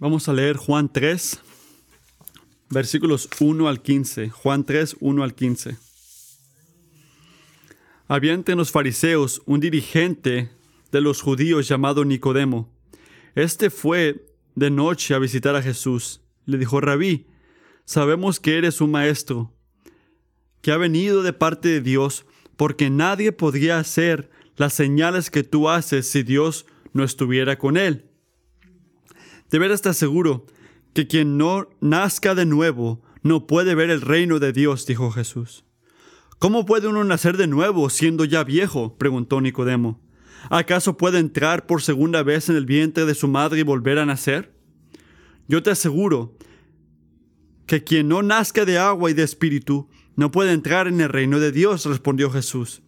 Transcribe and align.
Vamos 0.00 0.28
a 0.28 0.32
leer 0.32 0.56
Juan 0.56 0.92
3, 0.92 1.40
versículos 2.68 3.28
1 3.38 3.68
al 3.68 3.80
15. 3.80 4.28
Juan 4.28 4.64
3, 4.64 4.96
1 4.98 5.22
al 5.22 5.34
15. 5.36 5.76
Había 8.08 8.32
entre 8.32 8.56
los 8.56 8.72
fariseos 8.72 9.40
un 9.46 9.60
dirigente 9.60 10.50
de 10.90 11.00
los 11.00 11.22
judíos 11.22 11.68
llamado 11.68 12.04
Nicodemo. 12.04 12.68
Este 13.36 13.70
fue 13.70 14.26
de 14.56 14.68
noche 14.68 15.14
a 15.14 15.20
visitar 15.20 15.54
a 15.54 15.62
Jesús. 15.62 16.22
Le 16.44 16.58
dijo, 16.58 16.80
Rabí, 16.80 17.28
sabemos 17.84 18.40
que 18.40 18.58
eres 18.58 18.80
un 18.80 18.90
maestro, 18.90 19.54
que 20.60 20.72
ha 20.72 20.76
venido 20.76 21.22
de 21.22 21.32
parte 21.32 21.68
de 21.68 21.80
Dios, 21.80 22.26
porque 22.56 22.90
nadie 22.90 23.30
podría 23.30 23.78
hacer 23.78 24.28
las 24.56 24.74
señales 24.74 25.30
que 25.30 25.44
tú 25.44 25.68
haces 25.68 26.08
si 26.08 26.24
Dios 26.24 26.66
no 26.92 27.04
estuviera 27.04 27.58
con 27.58 27.76
él. 27.76 28.10
De 29.50 29.58
veras 29.58 29.82
te 29.82 29.88
aseguro 29.88 30.46
que 30.94 31.06
quien 31.06 31.36
no 31.36 31.68
nazca 31.80 32.34
de 32.34 32.46
nuevo 32.46 33.02
no 33.22 33.46
puede 33.46 33.74
ver 33.74 33.90
el 33.90 34.00
reino 34.00 34.38
de 34.38 34.52
Dios, 34.52 34.86
dijo 34.86 35.10
Jesús. 35.10 35.64
¿Cómo 36.38 36.66
puede 36.66 36.88
uno 36.88 37.04
nacer 37.04 37.36
de 37.36 37.46
nuevo 37.46 37.88
siendo 37.90 38.24
ya 38.24 38.44
viejo? 38.44 38.96
preguntó 38.96 39.40
Nicodemo. 39.40 40.00
¿Acaso 40.50 40.96
puede 40.96 41.18
entrar 41.18 41.66
por 41.66 41.80
segunda 41.80 42.22
vez 42.22 42.48
en 42.48 42.56
el 42.56 42.66
vientre 42.66 43.06
de 43.06 43.14
su 43.14 43.28
madre 43.28 43.60
y 43.60 43.62
volver 43.62 43.98
a 43.98 44.06
nacer? 44.06 44.54
Yo 45.48 45.62
te 45.62 45.70
aseguro 45.70 46.36
que 47.66 47.82
quien 47.82 48.08
no 48.08 48.22
nazca 48.22 48.64
de 48.64 48.78
agua 48.78 49.10
y 49.10 49.14
de 49.14 49.22
espíritu 49.22 49.88
no 50.16 50.30
puede 50.30 50.52
entrar 50.52 50.86
en 50.86 51.00
el 51.00 51.08
reino 51.08 51.40
de 51.40 51.50
Dios, 51.50 51.86
respondió 51.86 52.30
Jesús. 52.30 52.82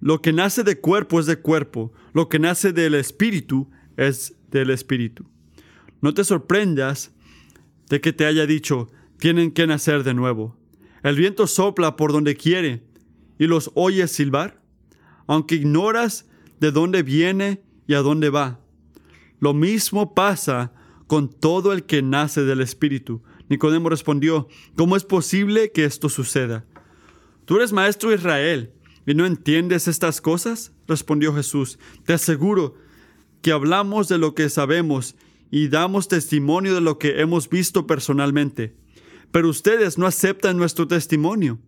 Lo 0.00 0.20
que 0.20 0.32
nace 0.32 0.64
de 0.64 0.80
cuerpo 0.80 1.20
es 1.20 1.26
de 1.26 1.36
cuerpo, 1.36 1.92
lo 2.12 2.28
que 2.28 2.38
nace 2.38 2.72
del 2.72 2.94
espíritu 2.94 3.70
es 4.08 4.34
del 4.50 4.70
espíritu. 4.70 5.24
No 6.00 6.14
te 6.14 6.24
sorprendas 6.24 7.12
de 7.88 8.00
que 8.00 8.12
te 8.12 8.26
haya 8.26 8.46
dicho, 8.46 8.90
tienen 9.18 9.52
que 9.52 9.66
nacer 9.66 10.04
de 10.04 10.14
nuevo. 10.14 10.56
El 11.02 11.16
viento 11.16 11.46
sopla 11.46 11.96
por 11.96 12.12
donde 12.12 12.36
quiere 12.36 12.84
y 13.38 13.46
los 13.46 13.70
oyes 13.74 14.10
silbar, 14.12 14.62
aunque 15.26 15.56
ignoras 15.56 16.28
de 16.60 16.72
dónde 16.72 17.02
viene 17.02 17.62
y 17.86 17.94
a 17.94 18.00
dónde 18.00 18.30
va. 18.30 18.60
Lo 19.40 19.54
mismo 19.54 20.14
pasa 20.14 20.72
con 21.06 21.28
todo 21.28 21.72
el 21.72 21.84
que 21.84 22.02
nace 22.02 22.44
del 22.44 22.60
Espíritu. 22.60 23.22
Nicodemo 23.48 23.88
respondió, 23.88 24.48
¿cómo 24.76 24.96
es 24.96 25.04
posible 25.04 25.72
que 25.72 25.84
esto 25.84 26.08
suceda? 26.08 26.64
Tú 27.44 27.56
eres 27.56 27.72
maestro 27.72 28.10
de 28.10 28.16
Israel 28.16 28.72
¿Y 29.06 29.14
no 29.14 29.26
entiendes 29.26 29.88
estas 29.88 30.20
cosas? 30.20 30.72
Respondió 30.86 31.34
Jesús. 31.34 31.78
Te 32.04 32.12
aseguro 32.12 32.76
que 33.42 33.52
hablamos 33.52 34.08
de 34.08 34.18
lo 34.18 34.34
que 34.34 34.48
sabemos 34.48 35.16
y 35.50 35.68
damos 35.68 36.08
testimonio 36.08 36.74
de 36.74 36.80
lo 36.80 36.98
que 36.98 37.20
hemos 37.20 37.48
visto 37.48 37.86
personalmente. 37.86 38.74
Pero 39.30 39.48
ustedes 39.48 39.98
no 39.98 40.06
aceptan 40.06 40.56
nuestro 40.56 40.88
testimonio. 40.88 41.58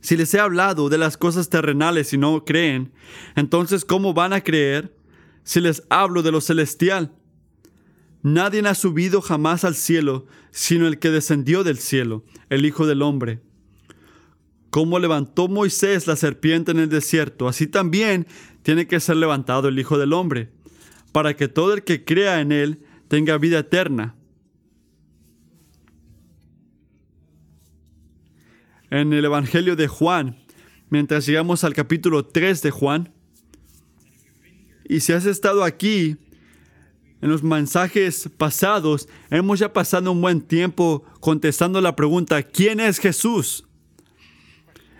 Si 0.00 0.16
les 0.16 0.34
he 0.34 0.40
hablado 0.40 0.88
de 0.88 0.98
las 0.98 1.16
cosas 1.16 1.48
terrenales 1.48 2.12
y 2.12 2.18
no 2.18 2.44
creen, 2.44 2.92
entonces 3.34 3.84
¿cómo 3.84 4.14
van 4.14 4.32
a 4.32 4.42
creer 4.42 4.94
si 5.44 5.60
les 5.60 5.82
hablo 5.90 6.22
de 6.22 6.32
lo 6.32 6.40
celestial? 6.40 7.12
Nadie 8.22 8.60
ha 8.66 8.74
subido 8.74 9.20
jamás 9.20 9.64
al 9.64 9.74
cielo, 9.74 10.26
sino 10.50 10.86
el 10.86 10.98
que 10.98 11.10
descendió 11.10 11.64
del 11.64 11.78
cielo, 11.78 12.24
el 12.50 12.64
Hijo 12.64 12.86
del 12.86 13.02
Hombre 13.02 13.40
como 14.72 14.98
levantó 14.98 15.48
Moisés 15.48 16.06
la 16.06 16.16
serpiente 16.16 16.70
en 16.70 16.78
el 16.78 16.88
desierto, 16.88 17.46
así 17.46 17.66
también 17.66 18.26
tiene 18.62 18.86
que 18.86 19.00
ser 19.00 19.16
levantado 19.16 19.68
el 19.68 19.78
Hijo 19.78 19.98
del 19.98 20.14
Hombre, 20.14 20.50
para 21.12 21.36
que 21.36 21.48
todo 21.48 21.74
el 21.74 21.84
que 21.84 22.04
crea 22.04 22.40
en 22.40 22.50
él 22.52 22.84
tenga 23.08 23.38
vida 23.38 23.60
eterna. 23.60 24.16
En 28.90 29.12
el 29.12 29.24
Evangelio 29.24 29.76
de 29.76 29.88
Juan, 29.88 30.38
mientras 30.90 31.26
llegamos 31.26 31.64
al 31.64 31.74
capítulo 31.74 32.26
3 32.26 32.62
de 32.62 32.70
Juan, 32.70 33.12
y 34.84 35.00
si 35.00 35.12
has 35.12 35.24
estado 35.24 35.64
aquí, 35.64 36.16
en 37.22 37.30
los 37.30 37.42
mensajes 37.42 38.28
pasados, 38.36 39.08
hemos 39.30 39.60
ya 39.60 39.72
pasado 39.72 40.10
un 40.10 40.20
buen 40.20 40.40
tiempo 40.40 41.04
contestando 41.20 41.80
la 41.80 41.94
pregunta, 41.94 42.42
¿quién 42.42 42.80
es 42.80 42.98
Jesús? 42.98 43.64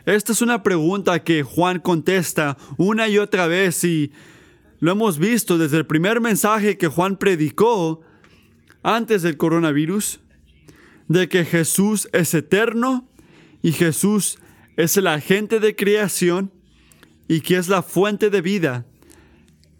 Esta 0.06 0.32
es 0.32 0.40
una 0.40 0.62
pregunta 0.62 1.22
que 1.24 1.42
Juan 1.42 1.80
contesta 1.80 2.56
una 2.76 3.08
y 3.08 3.18
otra 3.18 3.48
vez 3.48 3.82
y 3.84 4.12
lo 4.82 4.90
hemos 4.90 5.20
visto 5.20 5.58
desde 5.58 5.76
el 5.76 5.86
primer 5.86 6.20
mensaje 6.20 6.76
que 6.76 6.88
Juan 6.88 7.16
predicó 7.16 8.00
antes 8.82 9.22
del 9.22 9.36
coronavirus, 9.36 10.18
de 11.06 11.28
que 11.28 11.44
Jesús 11.44 12.08
es 12.12 12.34
eterno 12.34 13.08
y 13.62 13.70
Jesús 13.70 14.40
es 14.76 14.96
el 14.96 15.06
agente 15.06 15.60
de 15.60 15.76
creación 15.76 16.50
y 17.28 17.42
que 17.42 17.58
es 17.58 17.68
la 17.68 17.82
fuente 17.82 18.28
de 18.28 18.40
vida, 18.40 18.84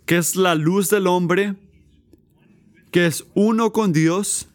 que 0.06 0.18
es 0.18 0.36
la 0.36 0.54
luz 0.54 0.88
del 0.88 1.08
hombre, 1.08 1.56
que 2.92 3.06
es 3.06 3.26
uno 3.34 3.72
con 3.72 3.92
Dios 3.92 4.50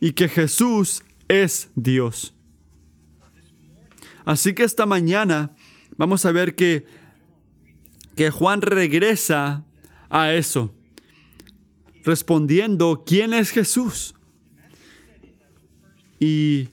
y 0.00 0.14
que 0.14 0.28
Jesús 0.28 1.04
es 1.28 1.70
Dios. 1.76 2.34
Así 4.24 4.52
que 4.52 4.64
esta 4.64 4.84
mañana 4.84 5.54
vamos 5.96 6.26
a 6.26 6.32
ver 6.32 6.56
que, 6.56 6.86
que 8.18 8.32
Juan 8.32 8.62
regresa 8.62 9.64
a 10.10 10.32
eso, 10.34 10.74
respondiendo, 12.02 13.04
¿quién 13.06 13.32
es 13.32 13.50
Jesús? 13.50 14.12
Y 16.18 16.66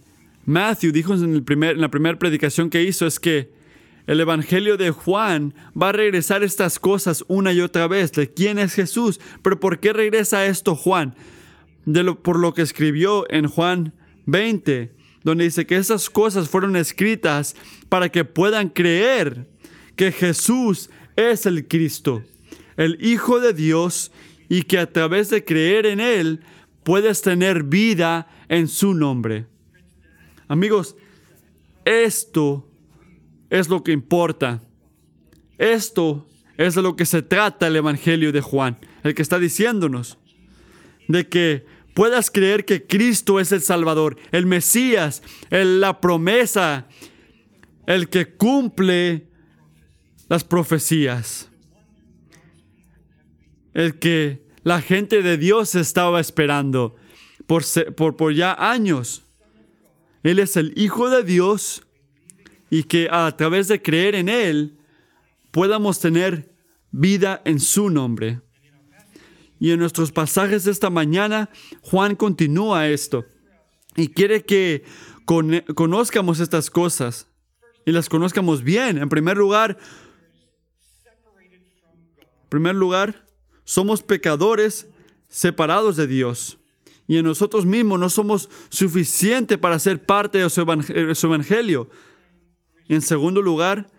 Matthew 0.45 0.91
dijo 0.91 1.13
en, 1.13 1.35
el 1.35 1.43
primer, 1.43 1.75
en 1.75 1.81
la 1.81 1.91
primera 1.91 2.17
predicación 2.17 2.71
que 2.71 2.81
hizo 2.81 3.05
es 3.05 3.19
que 3.19 3.51
el 4.07 4.21
Evangelio 4.21 4.75
de 4.75 4.89
Juan 4.89 5.53
va 5.79 5.89
a 5.89 5.91
regresar 5.91 6.41
estas 6.41 6.79
cosas 6.79 7.23
una 7.27 7.53
y 7.53 7.61
otra 7.61 7.87
vez, 7.87 8.11
de 8.13 8.33
quién 8.33 8.57
es 8.57 8.73
Jesús. 8.73 9.19
Pero 9.43 9.59
¿por 9.59 9.79
qué 9.79 9.93
regresa 9.93 10.47
esto 10.47 10.75
Juan? 10.75 11.13
De 11.85 12.01
lo, 12.01 12.23
por 12.23 12.39
lo 12.39 12.55
que 12.55 12.63
escribió 12.63 13.29
en 13.29 13.45
Juan 13.45 13.93
20, 14.25 14.95
donde 15.23 15.43
dice 15.43 15.67
que 15.67 15.75
esas 15.75 16.09
cosas 16.09 16.49
fueron 16.49 16.75
escritas 16.75 17.55
para 17.87 18.09
que 18.09 18.25
puedan 18.25 18.69
creer 18.69 19.47
que 19.95 20.11
Jesús 20.11 20.89
es 21.15 21.45
el 21.45 21.67
Cristo, 21.67 22.23
el 22.77 22.97
Hijo 23.01 23.39
de 23.39 23.53
Dios, 23.53 24.11
y 24.49 24.63
que 24.63 24.79
a 24.79 24.91
través 24.91 25.29
de 25.29 25.43
creer 25.43 25.85
en 25.85 25.99
Él 25.99 26.41
puedes 26.83 27.21
tener 27.21 27.63
vida 27.63 28.27
en 28.47 28.67
su 28.67 28.93
nombre. 28.93 29.47
Amigos, 30.47 30.95
esto 31.83 32.69
es 33.49 33.69
lo 33.69 33.83
que 33.83 33.91
importa. 33.91 34.61
Esto 35.57 36.27
es 36.57 36.75
de 36.75 36.81
lo 36.81 36.95
que 36.95 37.05
se 37.05 37.21
trata 37.21 37.67
el 37.67 37.75
Evangelio 37.75 38.31
de 38.31 38.41
Juan, 38.41 38.77
el 39.03 39.15
que 39.15 39.21
está 39.21 39.39
diciéndonos 39.39 40.17
de 41.07 41.27
que 41.27 41.65
puedas 41.93 42.31
creer 42.31 42.65
que 42.65 42.85
Cristo 42.85 43.39
es 43.39 43.51
el 43.51 43.61
Salvador, 43.61 44.17
el 44.31 44.45
Mesías, 44.45 45.23
la 45.49 46.01
promesa, 46.01 46.87
el 47.87 48.09
que 48.09 48.35
cumple 48.35 49.27
las 50.27 50.43
profecías, 50.43 51.49
el 53.73 53.99
que 53.99 54.45
la 54.63 54.81
gente 54.81 55.21
de 55.21 55.37
Dios 55.37 55.75
estaba 55.75 56.19
esperando 56.19 56.95
por, 57.45 57.63
por, 57.95 58.15
por 58.15 58.33
ya 58.33 58.53
años. 58.53 59.23
Él 60.23 60.39
es 60.39 60.57
el 60.57 60.73
Hijo 60.75 61.09
de 61.09 61.23
Dios 61.23 61.83
y 62.69 62.83
que 62.83 63.07
a 63.11 63.35
través 63.37 63.67
de 63.67 63.81
creer 63.81 64.15
en 64.15 64.29
Él 64.29 64.77
podamos 65.51 65.99
tener 65.99 66.51
vida 66.91 67.41
en 67.45 67.59
su 67.59 67.89
nombre. 67.89 68.41
Y 69.59 69.71
en 69.71 69.79
nuestros 69.79 70.11
pasajes 70.11 70.63
de 70.63 70.71
esta 70.71 70.89
mañana, 70.89 71.49
Juan 71.81 72.15
continúa 72.15 72.87
esto 72.87 73.25
y 73.95 74.09
quiere 74.09 74.43
que 74.43 74.83
conozcamos 75.75 76.39
estas 76.39 76.69
cosas 76.69 77.27
y 77.85 77.91
las 77.91 78.09
conozcamos 78.09 78.63
bien. 78.63 78.97
En 78.97 79.09
primer 79.09 79.37
lugar, 79.37 79.77
en 82.45 82.49
primer 82.49 82.75
lugar, 82.75 83.25
somos 83.63 84.03
pecadores 84.03 84.87
separados 85.27 85.95
de 85.95 86.05
Dios. 86.05 86.59
Y 87.07 87.17
en 87.17 87.25
nosotros 87.25 87.65
mismos 87.65 87.99
no 87.99 88.09
somos 88.09 88.49
suficientes 88.69 89.57
para 89.57 89.79
ser 89.79 90.05
parte 90.05 90.37
de 90.37 90.49
su 90.49 91.27
evangelio. 91.27 91.89
Y 92.87 92.93
en 92.93 93.01
segundo 93.01 93.41
lugar, 93.41 93.91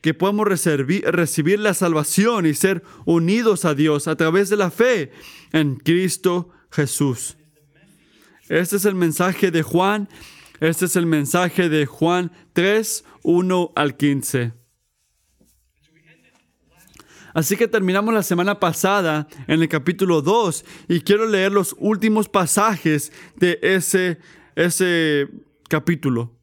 que 0.00 0.14
podamos 0.14 0.48
recibir, 0.48 1.60
la 1.60 1.74
salvación 1.74 2.46
y 2.46 2.54
ser 2.54 2.82
unidos 3.04 3.66
a 3.66 3.74
Dios 3.74 4.08
a 4.08 4.16
través 4.16 4.48
de 4.48 4.56
la 4.56 4.70
fe 4.70 5.12
en 5.52 5.76
Cristo 5.76 6.48
Jesús. 6.70 7.36
Este 8.48 8.76
es 8.76 8.86
el 8.86 8.94
mensaje 8.94 9.50
de 9.50 9.62
Juan. 9.62 10.08
Este 10.60 10.86
es 10.86 10.96
el 10.96 11.06
mensaje 11.06 11.68
de 11.68 11.84
Juan 11.84 12.32
3, 12.54 13.04
1 13.22 13.72
al 13.76 13.96
15. 13.98 14.61
Así 17.34 17.56
que 17.56 17.68
terminamos 17.68 18.12
la 18.12 18.22
semana 18.22 18.60
pasada 18.60 19.26
en 19.46 19.62
el 19.62 19.68
capítulo 19.68 20.20
2 20.20 20.64
y 20.88 21.00
quiero 21.00 21.26
leer 21.26 21.52
los 21.52 21.74
últimos 21.78 22.28
pasajes 22.28 23.12
de 23.36 23.58
ese, 23.62 24.18
ese 24.54 25.28
capítulo, 25.68 26.38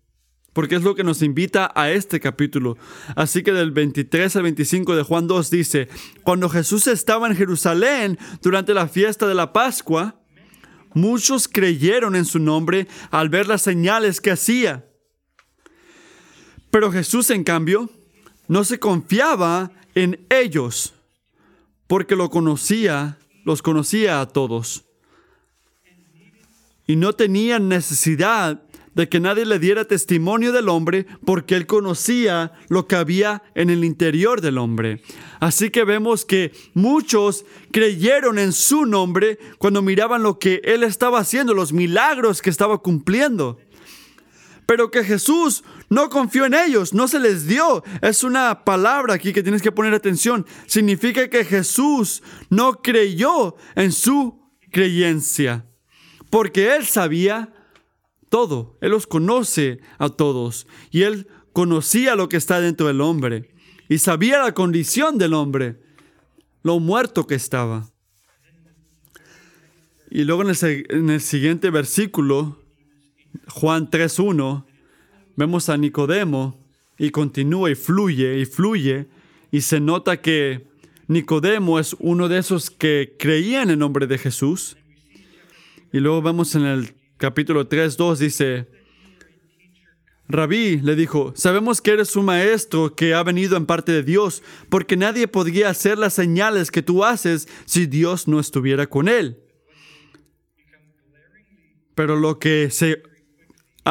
porque 0.53 0.75
es 0.75 0.81
lo 0.81 0.95
que 0.95 1.03
nos 1.03 1.21
invita 1.21 1.71
a 1.75 1.91
este 1.91 2.19
capítulo. 2.19 2.77
Así 3.15 3.44
que 3.44 3.53
del 3.53 3.71
23 3.71 4.36
al 4.36 4.44
25 4.44 4.95
de 4.95 5.03
Juan 5.03 5.27
2 5.27 5.50
dice, 5.51 5.89
cuando 6.24 6.50
Jesús 6.50 6.88
estaba 6.88 7.27
en 7.27 7.35
Jerusalén 7.35 8.18
durante 8.42 8.74
la 8.74 8.88
fiesta 8.88 9.27
de 9.27 9.35
la 9.35 9.53
Pascua, 9.53 10.19
muchos 10.94 11.47
creyeron 11.47 12.15
en 12.15 12.25
su 12.25 12.39
nombre 12.39 12.88
al 13.12 13.30
ver 13.30 13.47
las 13.47 13.62
señales 13.62 14.21
que 14.21 14.31
hacía. 14.31 14.85
Pero 16.71 16.92
Jesús, 16.92 17.30
en 17.30 17.44
cambio, 17.44 17.89
no 18.47 18.63
se 18.63 18.80
confiaba 18.80 19.71
en 20.03 20.25
ellos, 20.29 20.93
porque 21.87 22.15
lo 22.15 22.29
conocía, 22.29 23.17
los 23.43 23.61
conocía 23.61 24.21
a 24.21 24.27
todos. 24.27 24.85
Y 26.87 26.95
no 26.95 27.13
tenía 27.13 27.59
necesidad 27.59 28.63
de 28.95 29.07
que 29.07 29.19
nadie 29.19 29.45
le 29.45 29.59
diera 29.59 29.85
testimonio 29.85 30.51
del 30.51 30.67
hombre, 30.67 31.05
porque 31.25 31.55
él 31.55 31.67
conocía 31.67 32.51
lo 32.67 32.87
que 32.87 32.95
había 32.95 33.43
en 33.55 33.69
el 33.69 33.83
interior 33.83 34.41
del 34.41 34.57
hombre. 34.57 35.01
Así 35.39 35.69
que 35.69 35.83
vemos 35.83 36.25
que 36.25 36.51
muchos 36.73 37.45
creyeron 37.71 38.39
en 38.39 38.51
su 38.51 38.85
nombre 38.85 39.37
cuando 39.57 39.81
miraban 39.81 40.23
lo 40.23 40.39
que 40.39 40.61
él 40.63 40.83
estaba 40.83 41.19
haciendo, 41.19 41.53
los 41.53 41.71
milagros 41.71 42.41
que 42.41 42.49
estaba 42.49 42.79
cumpliendo 42.79 43.59
pero 44.69 44.92
que 44.92 45.04
Jesús 45.04 45.63
no 45.89 46.12
confió 46.12 46.45
en 46.45 46.54
ellos, 46.54 46.94
no 46.94 47.07
se 47.07 47.19
les 47.19 47.48
dio. 47.48 47.83
Es 48.04 48.24
una 48.24 48.66
palabra 48.66 49.16
aquí 49.16 49.33
que 49.33 49.42
tienes 49.42 49.63
que 49.63 49.71
poner 49.71 49.95
atención. 49.95 50.45
Significa 50.68 51.27
que 51.27 51.44
Jesús 51.44 52.21
no 52.51 52.83
creyó 52.83 53.56
en 53.74 53.92
su 53.92 54.39
creencia, 54.71 55.66
porque 56.30 56.75
Él 56.75 56.86
sabía 56.86 57.51
todo, 58.30 58.77
Él 58.80 58.92
los 58.92 59.07
conoce 59.07 59.80
a 59.98 60.10
todos 60.10 60.68
y 60.92 61.01
Él 61.01 61.27
conocía 61.51 62.16
lo 62.16 62.30
que 62.30 62.38
está 62.38 62.62
dentro 62.62 62.86
del 62.86 63.01
hombre 63.01 63.50
y 63.88 63.98
sabía 63.98 64.38
la 64.38 64.54
condición 64.54 65.18
del 65.18 65.33
hombre, 65.33 65.81
lo 66.62 66.80
muerto 66.80 67.25
que 67.25 67.33
estaba. 67.33 67.89
Y 70.12 70.25
luego 70.25 70.44
en 70.44 70.50
el, 70.50 70.86
en 70.89 71.10
el 71.10 71.21
siguiente 71.21 71.71
versículo, 71.71 72.69
Juan 73.47 73.89
3.1, 73.89 74.65
vemos 75.35 75.69
a 75.69 75.77
Nicodemo 75.77 76.57
y 76.97 77.11
continúa 77.11 77.71
y 77.71 77.75
fluye 77.75 78.39
y 78.39 78.45
fluye 78.45 79.07
y 79.51 79.61
se 79.61 79.79
nota 79.79 80.21
que 80.21 80.67
Nicodemo 81.07 81.79
es 81.79 81.95
uno 81.99 82.27
de 82.27 82.37
esos 82.37 82.69
que 82.69 83.15
creía 83.17 83.63
en 83.63 83.71
el 83.71 83.79
nombre 83.79 84.05
de 84.05 84.17
Jesús. 84.17 84.77
Y 85.91 85.99
luego 85.99 86.21
vemos 86.21 86.53
en 86.55 86.65
el 86.65 86.93
capítulo 87.17 87.67
3.2 87.67 88.17
dice, 88.17 88.67
Rabí 90.27 90.79
le 90.81 90.95
dijo, 90.95 91.33
sabemos 91.35 91.81
que 91.81 91.91
eres 91.91 92.15
un 92.15 92.25
maestro 92.25 92.95
que 92.95 93.15
ha 93.15 93.23
venido 93.23 93.57
en 93.57 93.65
parte 93.65 93.91
de 93.91 94.03
Dios, 94.03 94.43
porque 94.69 94.95
nadie 94.95 95.27
podría 95.27 95.69
hacer 95.69 95.97
las 95.97 96.13
señales 96.13 96.69
que 96.69 96.83
tú 96.83 97.03
haces 97.03 97.47
si 97.65 97.87
Dios 97.87 98.27
no 98.27 98.39
estuviera 98.39 98.85
con 98.85 99.07
él. 99.07 99.39
Pero 101.95 102.15
lo 102.15 102.37
que 102.37 102.69
se 102.69 103.01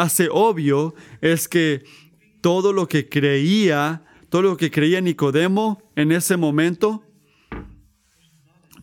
hace 0.02 0.28
obvio 0.30 0.94
es 1.20 1.48
que 1.48 1.84
todo 2.40 2.72
lo 2.72 2.86
que 2.86 3.08
creía, 3.08 4.04
todo 4.28 4.42
lo 4.42 4.56
que 4.56 4.70
creía 4.70 5.00
Nicodemo 5.00 5.82
en 5.96 6.12
ese 6.12 6.36
momento, 6.36 7.02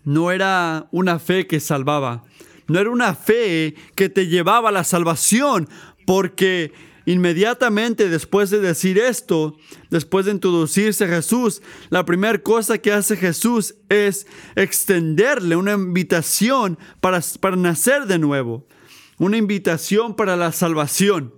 no 0.04 0.32
era 0.32 0.88
una 0.92 1.20
fe 1.20 1.48
que 1.48 1.60
salvaba, 1.60 2.26
no 2.68 2.80
era 2.80 2.90
una 2.90 3.16
fe 3.16 3.76
que 3.96 4.10
te 4.10 4.28
llevaba 4.28 4.70
a 4.70 4.72
la 4.74 4.84
salvación, 4.84 5.70
porque 6.06 6.74
inmediatamente 7.06 8.10
después 8.10 8.50
de 8.50 8.60
decir 8.60 8.98
esto, 8.98 9.56
después 9.90 10.26
de 10.26 10.34
introducirse 10.34 11.08
Jesús, 11.08 11.62
la 11.90 12.04
primera 12.04 12.40
cosa 12.40 12.78
que 12.78 12.92
hace 12.92 13.16
Jesús 13.16 13.76
es 13.88 14.28
extenderle 14.56 15.56
una 15.56 15.74
invitación 15.74 16.78
para, 17.00 17.22
para 17.40 17.56
nacer 17.56 18.06
de 18.06 18.20
nuevo 18.20 18.68
una 19.18 19.38
invitación 19.38 20.16
para 20.16 20.36
la 20.36 20.52
salvación. 20.52 21.34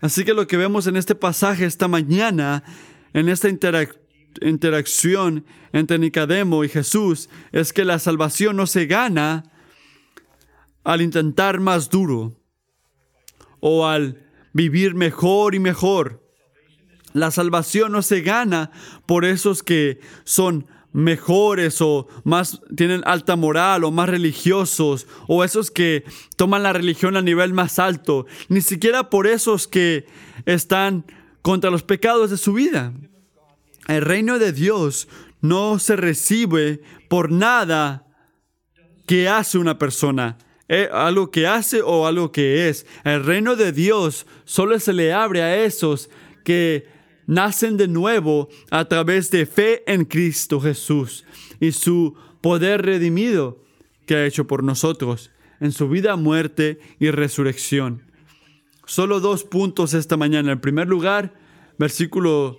Así 0.00 0.24
que 0.24 0.34
lo 0.34 0.46
que 0.46 0.56
vemos 0.56 0.86
en 0.86 0.96
este 0.96 1.14
pasaje 1.14 1.64
esta 1.64 1.88
mañana, 1.88 2.62
en 3.12 3.28
esta 3.28 3.48
interacción 4.40 5.44
entre 5.72 5.98
Nicodemo 5.98 6.64
y 6.64 6.68
Jesús, 6.68 7.28
es 7.50 7.72
que 7.72 7.84
la 7.84 7.98
salvación 7.98 8.56
no 8.56 8.66
se 8.66 8.86
gana 8.86 9.50
al 10.84 11.02
intentar 11.02 11.58
más 11.58 11.90
duro 11.90 12.40
o 13.60 13.86
al 13.86 14.24
vivir 14.52 14.94
mejor 14.94 15.54
y 15.54 15.58
mejor. 15.58 16.24
La 17.12 17.30
salvación 17.30 17.92
no 17.92 18.02
se 18.02 18.20
gana 18.20 18.70
por 19.06 19.24
esos 19.24 19.62
que 19.62 20.00
son 20.24 20.66
mejores 20.92 21.80
o 21.80 22.08
más 22.24 22.60
tienen 22.76 23.02
alta 23.04 23.36
moral 23.36 23.84
o 23.84 23.90
más 23.90 24.08
religiosos 24.08 25.06
o 25.26 25.44
esos 25.44 25.70
que 25.70 26.04
toman 26.36 26.62
la 26.62 26.72
religión 26.72 27.16
a 27.16 27.22
nivel 27.22 27.52
más 27.52 27.78
alto, 27.78 28.26
ni 28.48 28.60
siquiera 28.60 29.10
por 29.10 29.26
esos 29.26 29.68
que 29.68 30.06
están 30.46 31.04
contra 31.42 31.70
los 31.70 31.82
pecados 31.82 32.30
de 32.30 32.36
su 32.36 32.52
vida. 32.52 32.92
El 33.86 34.02
reino 34.02 34.38
de 34.38 34.52
Dios 34.52 35.08
no 35.40 35.78
se 35.78 35.96
recibe 35.96 36.82
por 37.08 37.30
nada 37.30 38.06
que 39.06 39.28
hace 39.28 39.56
una 39.56 39.78
persona, 39.78 40.36
eh, 40.68 40.88
algo 40.92 41.30
que 41.30 41.46
hace 41.46 41.80
o 41.80 42.06
algo 42.06 42.30
que 42.30 42.68
es. 42.68 42.86
El 43.04 43.24
reino 43.24 43.56
de 43.56 43.72
Dios 43.72 44.26
solo 44.44 44.78
se 44.78 44.92
le 44.92 45.12
abre 45.12 45.42
a 45.42 45.64
esos 45.64 46.10
que 46.44 46.97
nacen 47.28 47.76
de 47.76 47.86
nuevo 47.86 48.48
a 48.70 48.86
través 48.86 49.30
de 49.30 49.46
fe 49.46 49.84
en 49.86 50.04
Cristo 50.04 50.60
Jesús 50.60 51.24
y 51.60 51.70
su 51.70 52.16
poder 52.40 52.84
redimido 52.84 53.62
que 54.06 54.16
ha 54.16 54.26
hecho 54.26 54.46
por 54.48 54.64
nosotros 54.64 55.30
en 55.60 55.70
su 55.70 55.88
vida, 55.88 56.16
muerte 56.16 56.80
y 56.98 57.10
resurrección. 57.10 58.02
Solo 58.86 59.20
dos 59.20 59.44
puntos 59.44 59.92
esta 59.92 60.16
mañana. 60.16 60.52
En 60.52 60.60
primer 60.60 60.88
lugar, 60.88 61.34
versículo 61.78 62.58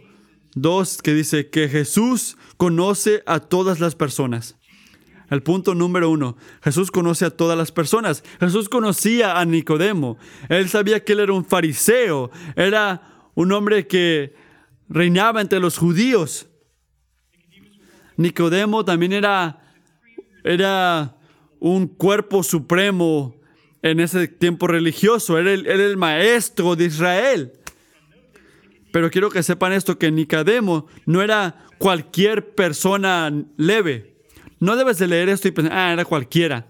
2 0.54 1.02
que 1.02 1.14
dice 1.14 1.50
que 1.50 1.68
Jesús 1.68 2.38
conoce 2.58 3.24
a 3.26 3.40
todas 3.40 3.80
las 3.80 3.96
personas. 3.96 4.56
El 5.32 5.42
punto 5.42 5.74
número 5.74 6.10
uno, 6.10 6.38
Jesús 6.62 6.92
conoce 6.92 7.26
a 7.26 7.32
todas 7.32 7.58
las 7.58 7.72
personas. 7.72 8.24
Jesús 8.40 8.70
conocía 8.70 9.40
a 9.40 9.46
Nicodemo. 9.46 10.18
Él 10.50 10.70
sabía 10.70 11.04
que 11.04 11.14
él 11.14 11.22
era 11.22 11.34
un 11.34 11.46
fariseo, 11.46 12.30
era 12.56 13.30
un 13.34 13.52
hombre 13.52 13.88
que 13.88 14.49
reinaba 14.90 15.42
entre 15.42 15.60
los 15.60 15.78
judíos. 15.78 16.48
Nicodemo 18.18 18.84
también 18.84 19.14
era, 19.14 19.62
era 20.44 21.16
un 21.60 21.88
cuerpo 21.88 22.44
supremo 22.44 23.36
en 23.82 24.00
ese 24.02 24.28
tiempo 24.28 24.68
religioso, 24.68 25.38
era 25.38 25.54
el, 25.54 25.66
era 25.68 25.86
el 25.86 25.96
maestro 25.96 26.76
de 26.76 26.86
Israel. 26.86 27.54
Pero 28.92 29.10
quiero 29.12 29.30
que 29.30 29.44
sepan 29.44 29.72
esto, 29.72 29.98
que 29.98 30.12
Nicodemo 30.12 30.88
no 31.06 31.22
era 31.22 31.64
cualquier 31.78 32.54
persona 32.56 33.32
leve. 33.56 34.16
No 34.60 34.76
debes 34.76 34.98
de 34.98 35.08
leer 35.08 35.30
esto 35.30 35.48
y 35.48 35.52
pensar, 35.52 35.78
ah, 35.78 35.94
era 35.94 36.04
cualquiera. 36.04 36.68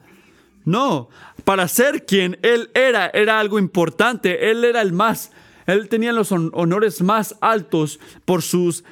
No, 0.66 1.10
para 1.46 1.68
ser 1.68 2.06
quien 2.06 2.38
él 2.44 2.70
era, 2.76 3.10
era 3.14 3.40
algo 3.40 3.58
importante. 3.58 4.52
Él 4.52 4.64
era 4.66 4.82
el 4.82 4.92
más 4.92 5.32
él 5.70 5.90
tenía 5.90 6.14
los 6.14 6.32
honores 6.32 7.02
más 7.02 7.36
altos 7.42 8.00
por 8.26 8.42
sus 8.42 8.84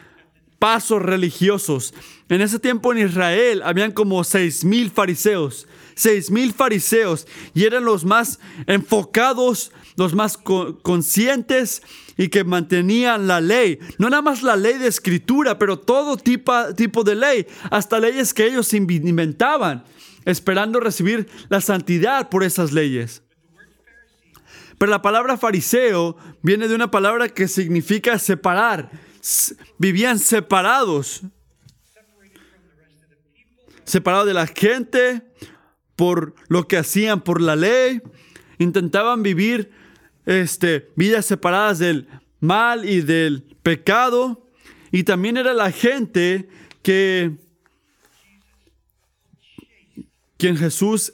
pasos 0.60 1.02
religiosos. 1.02 1.94
En 2.30 2.42
ese 2.42 2.60
tiempo 2.60 2.92
en 2.92 3.08
Israel 3.08 3.62
habían 3.64 3.92
como 3.92 4.24
seis 4.24 4.66
mil 4.66 4.90
fariseos, 4.92 5.68
seis 5.96 6.32
mil 6.32 6.54
fariseos, 6.54 7.28
y 7.54 7.66
eran 7.66 7.86
los 7.86 8.06
más 8.06 8.40
enfocados, 8.66 9.72
los 9.96 10.14
más 10.14 10.38
conscientes 10.38 11.82
y 12.18 12.30
que 12.30 12.44
mantenían 12.44 13.28
la 13.28 13.42
ley. 13.42 13.80
No 13.98 14.10
nada 14.10 14.22
más 14.22 14.44
la 14.44 14.56
ley 14.56 14.78
de 14.78 14.88
escritura, 14.88 15.58
pero 15.58 15.80
todo 15.80 16.18
tipo, 16.18 16.54
tipo 16.76 17.04
de 17.04 17.16
ley, 17.16 17.48
hasta 17.70 18.00
leyes 18.00 18.34
que 18.34 18.46
ellos 18.46 18.74
inventaban, 18.74 19.84
esperando 20.26 20.80
recibir 20.80 21.30
la 21.50 21.62
santidad 21.62 22.30
por 22.30 22.44
esas 22.44 22.72
leyes. 22.72 23.22
Pero 24.78 24.92
la 24.92 25.02
palabra 25.02 25.38
fariseo 25.38 26.18
viene 26.42 26.68
de 26.68 26.76
una 26.76 26.92
palabra 26.92 27.30
que 27.30 27.48
significa 27.48 28.20
separar. 28.20 28.92
Vivían 29.78 30.20
separados. 30.20 31.22
Separados 33.84 34.28
de 34.28 34.34
la 34.34 34.48
gente 34.48 35.24
por 35.96 36.36
lo 36.48 36.68
que 36.68 36.78
hacían 36.78 37.22
por 37.22 37.42
la 37.42 37.56
ley. 37.56 38.02
Intentaban 38.60 39.24
vivir 39.24 39.72
este, 40.26 40.92
vidas 40.96 41.26
separadas 41.26 41.80
del 41.80 42.08
mal 42.40 42.88
y 42.88 43.02
del 43.02 43.44
pecado. 43.64 44.48
Y 44.92 45.04
también 45.04 45.38
era 45.38 45.54
la 45.54 45.72
gente 45.72 46.48
que 46.84 47.36
quien 50.38 50.56
Jesús 50.56 51.14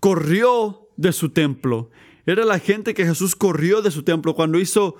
corrió 0.00 0.88
de 0.96 1.12
su 1.12 1.28
templo. 1.28 1.90
Era 2.30 2.44
la 2.44 2.58
gente 2.58 2.94
que 2.94 3.04
Jesús 3.04 3.34
corrió 3.34 3.82
de 3.82 3.90
su 3.90 4.02
templo 4.02 4.34
cuando 4.34 4.58
hizo 4.58 4.96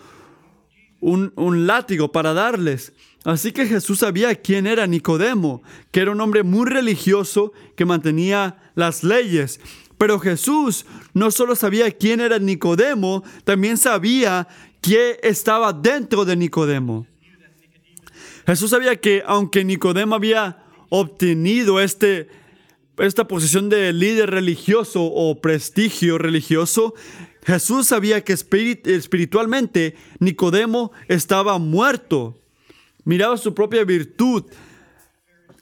un, 1.00 1.66
látigo 1.66 2.12
para 2.12 2.32
darles. 2.32 2.92
Así 3.24 3.52
que 3.52 3.66
Jesús 3.66 4.00
sabía 4.00 4.34
quién 4.34 4.66
era 4.66 4.86
Nicodemo, 4.86 5.62
que 5.90 6.00
era 6.00 6.10
un 6.10 6.20
hombre 6.20 6.42
muy 6.42 6.66
religioso 6.68 7.52
que 7.76 7.84
mantenía 7.84 8.72
las 8.74 9.04
leyes. 9.04 9.60
Pero 9.98 10.18
Jesús 10.18 10.86
no 11.12 11.30
solo 11.30 11.54
sabía 11.54 11.90
quién 11.90 12.20
era 12.20 12.38
Nicodemo, 12.38 13.22
también 13.44 13.76
sabía 13.76 14.48
quién 14.80 15.16
estaba 15.22 15.72
dentro 15.72 16.24
de 16.24 16.36
Nicodemo. 16.36 17.06
Jesús 18.46 18.70
sabía 18.70 18.96
que 18.96 19.22
aunque 19.26 19.64
Nicodemo 19.64 20.14
había 20.14 20.64
obtenido 20.88 21.80
este, 21.80 22.28
esta 23.00 23.26
posición 23.26 23.68
de 23.68 23.92
líder 23.92 24.30
religioso 24.30 25.02
o 25.02 25.40
prestigio 25.40 26.18
religioso, 26.18 26.94
Jesús 27.44 27.86
sabía 27.86 28.22
que 28.22 28.32
espiritualmente 28.32 29.96
Nicodemo 30.18 30.92
estaba 31.08 31.58
muerto. 31.58 32.38
Miraba 33.04 33.36
su 33.36 33.54
propia 33.54 33.84
virtud. 33.84 34.44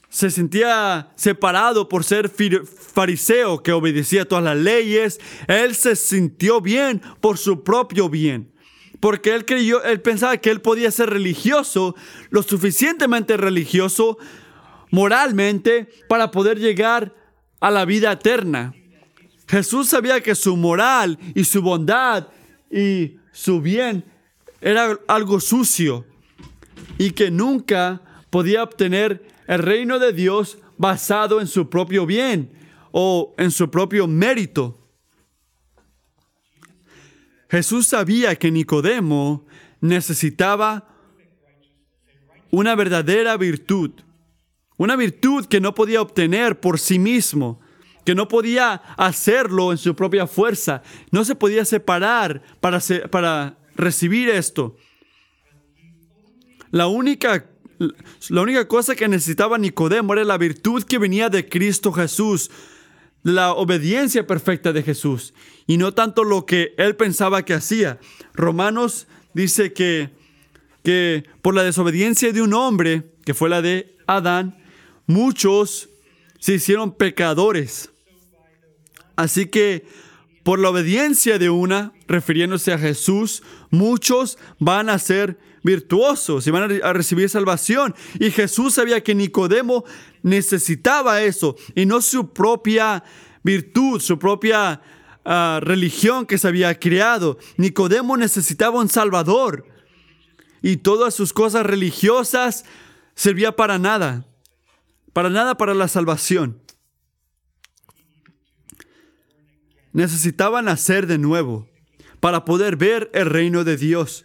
Se 0.09 0.29
sentía 0.31 1.11
separado 1.15 1.87
por 1.87 2.03
ser 2.03 2.29
fariseo 2.29 3.63
que 3.63 3.71
obedecía 3.71 4.27
todas 4.27 4.43
las 4.43 4.57
leyes. 4.57 5.19
Él 5.47 5.75
se 5.75 5.95
sintió 5.95 6.61
bien 6.61 7.01
por 7.21 7.37
su 7.37 7.63
propio 7.63 8.09
bien. 8.09 8.51
Porque 8.99 9.33
él 9.33 9.45
creyó, 9.45 9.81
él 9.83 10.01
pensaba 10.01 10.37
que 10.37 10.49
él 10.49 10.61
podía 10.61 10.91
ser 10.91 11.09
religioso, 11.09 11.95
lo 12.31 12.43
suficientemente 12.43 13.37
religioso 13.37 14.17
moralmente 14.91 15.87
para 16.09 16.31
poder 16.31 16.59
llegar 16.59 17.13
a 17.59 17.71
la 17.71 17.85
vida 17.85 18.11
eterna. 18.11 18.73
Jesús 19.47 19.89
sabía 19.89 20.21
que 20.21 20.35
su 20.35 20.55
moral 20.55 21.17
y 21.33 21.43
su 21.43 21.61
bondad 21.61 22.27
y 22.71 23.17
su 23.31 23.61
bien 23.61 24.05
era 24.61 24.99
algo 25.07 25.39
sucio 25.39 26.05
y 26.97 27.11
que 27.11 27.31
nunca 27.31 28.01
podía 28.29 28.63
obtener 28.63 29.25
el 29.47 29.59
reino 29.59 29.97
de 29.99 30.13
Dios 30.13 30.59
basado 30.77 31.41
en 31.41 31.47
su 31.47 31.69
propio 31.69 32.05
bien 32.05 32.51
o 32.91 33.33
en 33.37 33.51
su 33.51 33.69
propio 33.71 34.07
mérito. 34.07 34.79
Jesús 37.49 37.87
sabía 37.87 38.35
que 38.35 38.51
Nicodemo 38.51 39.47
necesitaba 39.81 40.87
una 42.51 42.75
verdadera 42.75 43.37
virtud, 43.37 43.91
una 44.79 44.95
virtud 44.95 45.45
que 45.45 45.59
no 45.59 45.75
podía 45.75 46.01
obtener 46.01 46.61
por 46.61 46.79
sí 46.79 46.99
mismo, 46.99 47.59
que 48.05 48.15
no 48.15 48.29
podía 48.29 48.75
hacerlo 48.95 49.73
en 49.73 49.77
su 49.77 49.93
propia 49.93 50.25
fuerza, 50.25 50.81
no 51.11 51.25
se 51.25 51.35
podía 51.35 51.65
separar 51.65 52.41
para, 52.61 52.79
para 53.11 53.57
recibir 53.75 54.29
esto. 54.29 54.77
La 56.71 56.87
única, 56.87 57.45
la 58.29 58.41
única 58.41 58.69
cosa 58.69 58.95
que 58.95 59.09
necesitaba 59.09 59.57
Nicodemo 59.57 60.13
era 60.13 60.23
la 60.23 60.37
virtud 60.37 60.83
que 60.83 60.97
venía 60.97 61.27
de 61.27 61.49
Cristo 61.49 61.91
Jesús, 61.91 62.49
la 63.21 63.51
obediencia 63.51 64.25
perfecta 64.25 64.71
de 64.71 64.81
Jesús, 64.81 65.33
y 65.67 65.75
no 65.75 65.93
tanto 65.93 66.23
lo 66.23 66.45
que 66.45 66.73
él 66.77 66.95
pensaba 66.95 67.43
que 67.43 67.53
hacía. 67.53 67.99
Romanos 68.33 69.07
dice 69.33 69.73
que, 69.73 70.11
que 70.83 71.25
por 71.41 71.53
la 71.53 71.63
desobediencia 71.63 72.31
de 72.31 72.41
un 72.41 72.53
hombre, 72.53 73.11
que 73.25 73.33
fue 73.33 73.49
la 73.49 73.61
de 73.61 73.97
Adán, 74.07 74.55
muchos 75.09 75.89
se 76.39 76.53
hicieron 76.53 76.93
pecadores. 76.93 77.89
Así 79.15 79.47
que 79.47 79.87
por 80.43 80.59
la 80.59 80.69
obediencia 80.69 81.39
de 81.39 81.49
una, 81.49 81.93
refiriéndose 82.07 82.71
a 82.71 82.77
Jesús, 82.77 83.41
muchos 83.71 84.37
van 84.59 84.87
a 84.87 84.99
ser 84.99 85.39
virtuosos 85.63 86.45
y 86.45 86.51
van 86.51 86.79
a 86.83 86.93
recibir 86.93 87.27
salvación. 87.27 87.95
Y 88.19 88.29
Jesús 88.29 88.75
sabía 88.75 89.03
que 89.03 89.15
Nicodemo 89.15 89.83
necesitaba 90.21 91.23
eso 91.23 91.55
y 91.73 91.87
no 91.87 92.01
su 92.01 92.31
propia 92.31 93.03
virtud, 93.43 93.99
su 93.99 94.19
propia 94.19 94.79
uh, 95.25 95.59
religión 95.59 96.27
que 96.27 96.37
se 96.37 96.47
había 96.47 96.79
creado. 96.79 97.39
Nicodemo 97.57 98.15
necesitaba 98.15 98.79
un 98.79 98.89
Salvador 98.89 99.65
y 100.61 100.77
todas 100.77 101.15
sus 101.15 101.33
cosas 101.33 101.65
religiosas 101.65 102.63
servía 103.15 103.55
para 103.55 103.79
nada, 103.79 104.28
para 105.19 105.29
nada 105.29 105.57
para 105.57 105.73
la 105.73 105.89
salvación. 105.89 106.61
Necesitaban 109.91 110.63
nacer 110.63 111.07
de 111.07 111.17
nuevo 111.17 111.67
para 112.21 112.45
poder 112.45 112.77
ver 112.77 113.11
el 113.13 113.25
reino 113.25 113.65
de 113.65 113.75
Dios, 113.75 114.23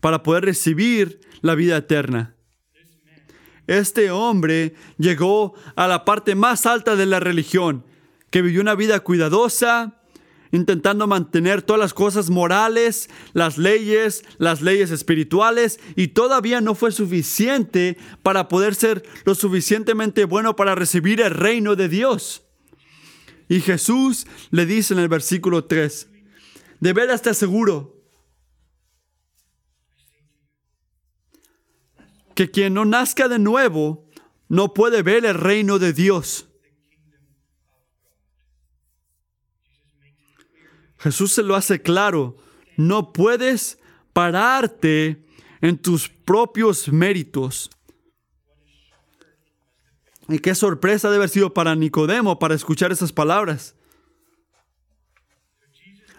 para 0.00 0.22
poder 0.22 0.44
recibir 0.44 1.18
la 1.40 1.54
vida 1.54 1.78
eterna. 1.78 2.34
Este 3.66 4.10
hombre 4.10 4.74
llegó 4.98 5.54
a 5.76 5.88
la 5.88 6.04
parte 6.04 6.34
más 6.34 6.66
alta 6.66 6.94
de 6.94 7.06
la 7.06 7.20
religión, 7.20 7.86
que 8.28 8.42
vivió 8.42 8.60
una 8.60 8.74
vida 8.74 9.00
cuidadosa, 9.00 10.02
intentando 10.54 11.08
mantener 11.08 11.62
todas 11.62 11.80
las 11.80 11.94
cosas 11.94 12.30
morales, 12.30 13.10
las 13.32 13.58
leyes, 13.58 14.24
las 14.38 14.62
leyes 14.62 14.92
espirituales, 14.92 15.80
y 15.96 16.08
todavía 16.08 16.60
no 16.60 16.76
fue 16.76 16.92
suficiente 16.92 17.98
para 18.22 18.46
poder 18.46 18.76
ser 18.76 19.02
lo 19.24 19.34
suficientemente 19.34 20.24
bueno 20.26 20.54
para 20.54 20.76
recibir 20.76 21.20
el 21.20 21.32
reino 21.32 21.74
de 21.74 21.88
Dios. 21.88 22.44
Y 23.48 23.60
Jesús 23.62 24.28
le 24.50 24.64
dice 24.64 24.94
en 24.94 25.00
el 25.00 25.08
versículo 25.08 25.64
3, 25.64 26.08
de 26.78 26.92
veras 26.92 27.22
te 27.22 27.30
aseguro 27.30 28.00
que 32.36 32.52
quien 32.52 32.74
no 32.74 32.84
nazca 32.84 33.26
de 33.26 33.40
nuevo 33.40 34.08
no 34.48 34.72
puede 34.72 35.02
ver 35.02 35.24
el 35.24 35.34
reino 35.34 35.80
de 35.80 35.92
Dios. 35.92 36.46
Jesús 41.04 41.32
se 41.32 41.42
lo 41.42 41.54
hace 41.54 41.82
claro, 41.82 42.38
no 42.78 43.12
puedes 43.12 43.78
pararte 44.14 45.22
en 45.60 45.76
tus 45.76 46.08
propios 46.08 46.88
méritos. 46.88 47.70
Y 50.30 50.38
qué 50.38 50.54
sorpresa 50.54 51.08
debe 51.08 51.24
haber 51.24 51.28
sido 51.28 51.52
para 51.52 51.74
Nicodemo 51.74 52.38
para 52.38 52.54
escuchar 52.54 52.90
esas 52.90 53.12
palabras. 53.12 53.76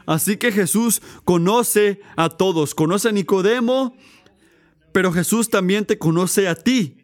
Así 0.05 0.37
que 0.37 0.51
Jesús 0.51 1.01
conoce 1.23 1.99
a 2.15 2.29
todos, 2.29 2.75
conoce 2.75 3.09
a 3.09 3.11
Nicodemo, 3.11 3.97
pero 4.91 5.11
Jesús 5.11 5.49
también 5.49 5.85
te 5.85 5.97
conoce 5.97 6.47
a 6.47 6.53
ti 6.53 6.97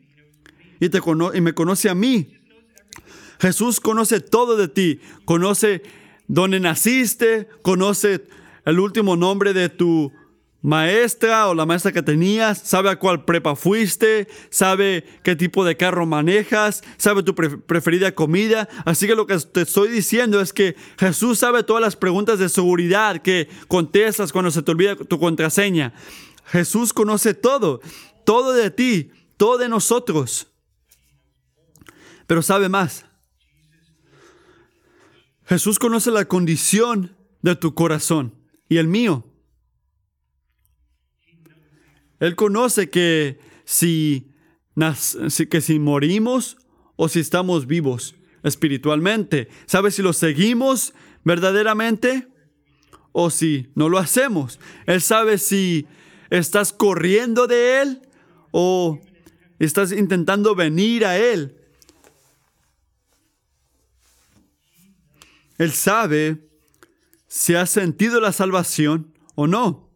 y, 0.80 0.90
te 0.90 1.00
y 1.34 1.42
me 1.42 1.56
conoce 1.56 1.90
a 1.90 1.96
mí. 1.96 2.38
Jesús 3.40 3.80
conoce 3.80 4.20
todo 4.20 4.56
de 4.56 4.68
ti, 4.68 5.00
conoce 5.26 5.82
dónde 6.32 6.62
naciste, 6.62 7.50
conoce 7.62 8.26
el 8.64 8.80
último 8.80 9.18
nombre 9.18 9.52
de 9.52 9.68
tu 9.68 10.14
maestra 10.62 11.50
o 11.50 11.54
la 11.54 11.66
maestra 11.66 11.92
que 11.92 12.02
tenías, 12.02 12.58
sabe 12.58 12.90
a 12.90 12.96
cuál 12.98 13.26
prepa 13.26 13.58
fuiste, 13.58 14.30
sabe 14.50 15.04
qué 15.24 15.36
tipo 15.36 15.66
de 15.66 15.76
carro 15.76 16.06
manejas, 16.06 16.84
sabe 16.96 17.24
tu 17.24 17.36
preferida 17.36 18.14
comida. 18.14 18.70
Así 18.86 19.08
que 19.08 19.16
lo 19.16 19.28
que 19.28 19.38
te 19.40 19.62
estoy 19.62 19.90
diciendo 19.90 20.40
es 20.40 20.54
que 20.54 20.78
Jesús 20.98 21.40
sabe 21.40 21.64
todas 21.64 21.82
las 21.82 21.98
preguntas 21.98 22.40
de 22.40 22.48
seguridad 22.48 23.22
que 23.22 23.50
contestas 23.68 24.32
cuando 24.32 24.52
se 24.52 24.62
te 24.62 24.72
olvida 24.72 24.96
tu 24.96 25.20
contraseña. 25.20 25.94
Jesús 26.46 26.94
conoce 26.94 27.34
todo, 27.34 27.82
todo 28.24 28.54
de 28.54 28.72
ti, 28.72 29.12
todo 29.36 29.58
de 29.58 29.68
nosotros. 29.68 30.48
Pero 32.26 32.42
sabe 32.42 32.70
más. 32.70 33.11
Jesús 35.52 35.80
conoce 35.80 36.12
la 36.12 36.30
condición 36.30 37.14
de 37.42 37.58
tu 37.58 37.74
corazón 37.74 38.34
y 38.70 38.78
el 38.78 38.88
mío. 38.88 39.26
Él 42.22 42.38
conoce 42.38 42.90
que 42.90 43.38
si, 43.66 44.32
que 45.50 45.60
si 45.60 45.78
morimos 45.78 46.56
o 46.96 47.10
si 47.10 47.20
estamos 47.20 47.68
vivos 47.68 48.16
espiritualmente. 48.44 49.50
¿Sabe 49.66 49.92
si 49.92 50.02
lo 50.02 50.14
seguimos 50.14 50.94
verdaderamente 51.26 52.30
o 53.12 53.30
si 53.30 53.74
no 53.76 53.90
lo 53.90 53.98
hacemos? 53.98 54.58
Él 54.86 55.02
sabe 55.02 55.38
si 55.38 55.86
estás 56.30 56.72
corriendo 56.72 57.48
de 57.48 57.82
Él 57.82 58.02
o 58.52 59.02
estás 59.60 59.92
intentando 59.92 60.56
venir 60.56 61.04
a 61.04 61.18
Él. 61.18 61.61
Él 65.62 65.74
sabe 65.74 66.50
si 67.28 67.54
has 67.54 67.70
sentido 67.70 68.20
la 68.20 68.32
salvación 68.32 69.14
o 69.36 69.46
no. 69.46 69.92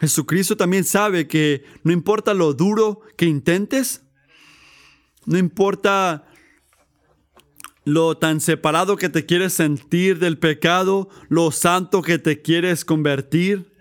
Jesucristo 0.00 0.56
también 0.56 0.84
sabe 0.84 1.28
que 1.28 1.62
no 1.82 1.92
importa 1.92 2.32
lo 2.32 2.54
duro 2.54 3.02
que 3.18 3.26
intentes, 3.26 4.02
no 5.26 5.36
importa 5.36 6.26
lo 7.84 8.16
tan 8.16 8.40
separado 8.40 8.96
que 8.96 9.10
te 9.10 9.26
quieres 9.26 9.52
sentir 9.52 10.18
del 10.18 10.38
pecado, 10.38 11.10
lo 11.28 11.50
santo 11.50 12.00
que 12.00 12.18
te 12.18 12.40
quieres 12.40 12.86
convertir. 12.86 13.74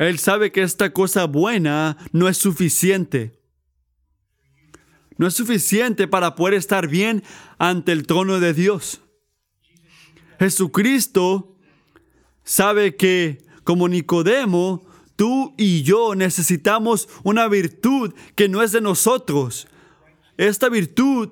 Él 0.00 0.18
sabe 0.18 0.50
que 0.50 0.62
esta 0.62 0.92
cosa 0.92 1.26
buena 1.26 1.98
no 2.10 2.26
es 2.26 2.36
suficiente. 2.36 3.41
No 5.22 5.28
es 5.28 5.34
suficiente 5.34 6.08
para 6.08 6.34
poder 6.34 6.54
estar 6.54 6.88
bien 6.88 7.22
ante 7.56 7.92
el 7.92 8.08
trono 8.08 8.40
de 8.40 8.54
Dios. 8.54 9.02
Jesucristo 10.40 11.56
sabe 12.42 12.96
que, 12.96 13.38
como 13.62 13.88
Nicodemo, 13.88 14.84
tú 15.14 15.54
y 15.56 15.84
yo 15.84 16.16
necesitamos 16.16 17.08
una 17.22 17.46
virtud 17.46 18.12
que 18.34 18.48
no 18.48 18.64
es 18.64 18.72
de 18.72 18.80
nosotros. 18.80 19.68
Esta 20.38 20.68
virtud 20.68 21.30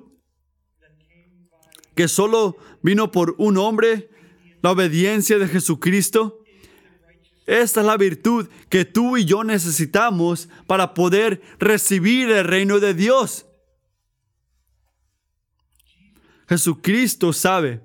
que 1.93 2.07
solo 2.07 2.55
vino 2.81 3.11
por 3.11 3.35
un 3.39 3.57
hombre, 3.57 4.09
la 4.61 4.71
obediencia 4.71 5.37
de 5.37 5.49
Jesucristo. 5.49 6.45
Esta 7.45 7.81
es 7.81 7.85
la 7.85 7.97
virtud 7.97 8.47
que 8.69 8.85
tú 8.85 9.17
y 9.17 9.25
yo 9.25 9.43
necesitamos 9.43 10.47
para 10.65 10.93
poder 10.93 11.41
recibir 11.59 12.31
el 12.31 12.45
reino 12.45 12.79
de 12.79 12.93
Dios. 12.93 13.47
Jesucristo 16.51 17.31
sabe, 17.31 17.81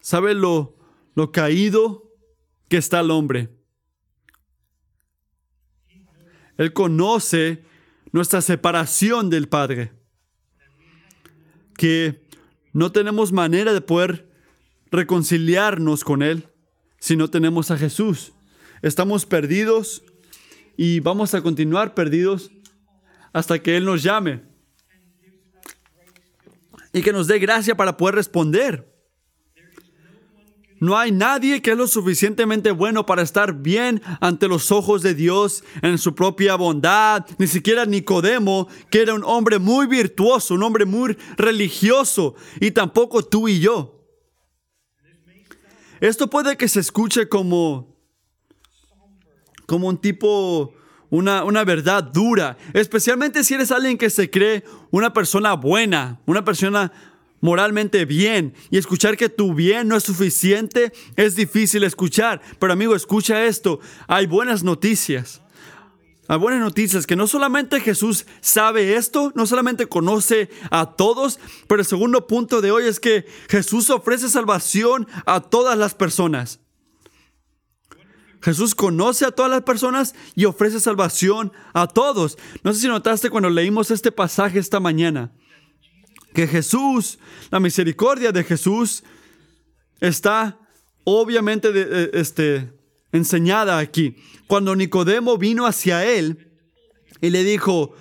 sabe 0.00 0.34
lo, 0.34 0.76
lo 1.14 1.30
caído 1.30 2.12
que 2.68 2.76
está 2.76 2.98
el 2.98 3.12
hombre. 3.12 3.50
Él 6.56 6.72
conoce 6.72 7.62
nuestra 8.10 8.42
separación 8.42 9.30
del 9.30 9.48
Padre 9.48 9.92
que 11.76 12.26
no 12.72 12.90
tenemos 12.90 13.30
manera 13.30 13.72
de 13.72 13.80
poder 13.80 14.28
reconciliarnos 14.90 16.02
con 16.02 16.24
Él 16.24 16.48
si 16.98 17.14
no 17.14 17.30
tenemos 17.30 17.70
a 17.70 17.78
Jesús. 17.78 18.32
Estamos 18.82 19.24
perdidos 19.24 20.02
y 20.76 20.98
vamos 20.98 21.34
a 21.34 21.42
continuar 21.42 21.94
perdidos 21.94 22.50
hasta 23.32 23.60
que 23.60 23.76
Él 23.76 23.84
nos 23.84 24.02
llame 24.02 24.47
y 26.92 27.02
que 27.02 27.12
nos 27.12 27.26
dé 27.26 27.38
gracia 27.38 27.76
para 27.76 27.96
poder 27.96 28.14
responder. 28.14 28.86
No 30.80 30.96
hay 30.96 31.10
nadie 31.10 31.60
que 31.60 31.72
es 31.72 31.76
lo 31.76 31.88
suficientemente 31.88 32.70
bueno 32.70 33.04
para 33.04 33.22
estar 33.22 33.52
bien 33.52 34.00
ante 34.20 34.46
los 34.46 34.70
ojos 34.70 35.02
de 35.02 35.14
Dios 35.14 35.64
en 35.82 35.98
su 35.98 36.14
propia 36.14 36.54
bondad, 36.54 37.26
ni 37.38 37.48
siquiera 37.48 37.84
Nicodemo, 37.84 38.68
que 38.90 39.02
era 39.02 39.14
un 39.14 39.24
hombre 39.24 39.58
muy 39.58 39.86
virtuoso, 39.86 40.54
un 40.54 40.62
hombre 40.62 40.84
muy 40.84 41.16
religioso, 41.36 42.36
y 42.60 42.70
tampoco 42.70 43.24
tú 43.24 43.48
y 43.48 43.58
yo. 43.58 44.06
Esto 46.00 46.30
puede 46.30 46.56
que 46.56 46.68
se 46.68 46.78
escuche 46.78 47.28
como, 47.28 47.96
como 49.66 49.88
un 49.88 49.98
tipo, 49.98 50.74
una, 51.10 51.44
una 51.44 51.64
verdad 51.64 52.02
dura, 52.02 52.56
especialmente 52.74 53.44
si 53.44 53.54
eres 53.54 53.70
alguien 53.70 53.98
que 53.98 54.10
se 54.10 54.30
cree 54.30 54.64
una 54.90 55.12
persona 55.12 55.54
buena, 55.54 56.20
una 56.26 56.44
persona 56.44 56.92
moralmente 57.40 58.04
bien 58.04 58.54
y 58.70 58.78
escuchar 58.78 59.16
que 59.16 59.28
tu 59.28 59.54
bien 59.54 59.88
no 59.88 59.96
es 59.96 60.04
suficiente 60.04 60.92
es 61.16 61.36
difícil 61.36 61.84
escuchar. 61.84 62.40
Pero 62.58 62.72
amigo, 62.72 62.94
escucha 62.94 63.44
esto. 63.44 63.80
Hay 64.06 64.26
buenas 64.26 64.62
noticias. 64.62 65.40
Hay 66.30 66.38
buenas 66.38 66.60
noticias 66.60 67.06
que 67.06 67.16
no 67.16 67.26
solamente 67.26 67.80
Jesús 67.80 68.26
sabe 68.42 68.96
esto, 68.96 69.32
no 69.34 69.46
solamente 69.46 69.86
conoce 69.86 70.50
a 70.70 70.94
todos, 70.94 71.40
pero 71.66 71.80
el 71.80 71.86
segundo 71.86 72.26
punto 72.26 72.60
de 72.60 72.70
hoy 72.70 72.84
es 72.84 73.00
que 73.00 73.24
Jesús 73.48 73.88
ofrece 73.88 74.28
salvación 74.28 75.08
a 75.24 75.40
todas 75.40 75.78
las 75.78 75.94
personas. 75.94 76.60
Jesús 78.40 78.74
conoce 78.74 79.24
a 79.24 79.30
todas 79.30 79.50
las 79.50 79.62
personas 79.62 80.14
y 80.34 80.44
ofrece 80.44 80.80
salvación 80.80 81.52
a 81.72 81.86
todos. 81.86 82.38
No 82.62 82.72
sé 82.72 82.80
si 82.80 82.88
notaste 82.88 83.30
cuando 83.30 83.50
leímos 83.50 83.90
este 83.90 84.12
pasaje 84.12 84.58
esta 84.58 84.80
mañana 84.80 85.32
que 86.34 86.46
Jesús, 86.46 87.18
la 87.50 87.60
misericordia 87.60 88.32
de 88.32 88.44
Jesús, 88.44 89.02
está 90.00 90.58
obviamente 91.04 91.70
este, 92.12 92.72
enseñada 93.12 93.78
aquí. 93.78 94.16
Cuando 94.46 94.76
Nicodemo 94.76 95.36
vino 95.38 95.66
hacia 95.66 96.04
él 96.04 96.52
y 97.20 97.30
le 97.30 97.42
dijo 97.44 97.94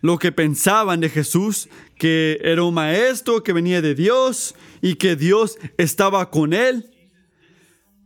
lo 0.00 0.18
que 0.18 0.32
pensaban 0.32 1.00
de 1.00 1.08
Jesús, 1.08 1.68
que 1.96 2.38
era 2.42 2.62
un 2.62 2.74
maestro 2.74 3.42
que 3.42 3.52
venía 3.52 3.82
de 3.82 3.94
Dios 3.94 4.54
y 4.80 4.94
que 4.94 5.16
Dios 5.16 5.58
estaba 5.76 6.30
con 6.30 6.52
él, 6.52 6.90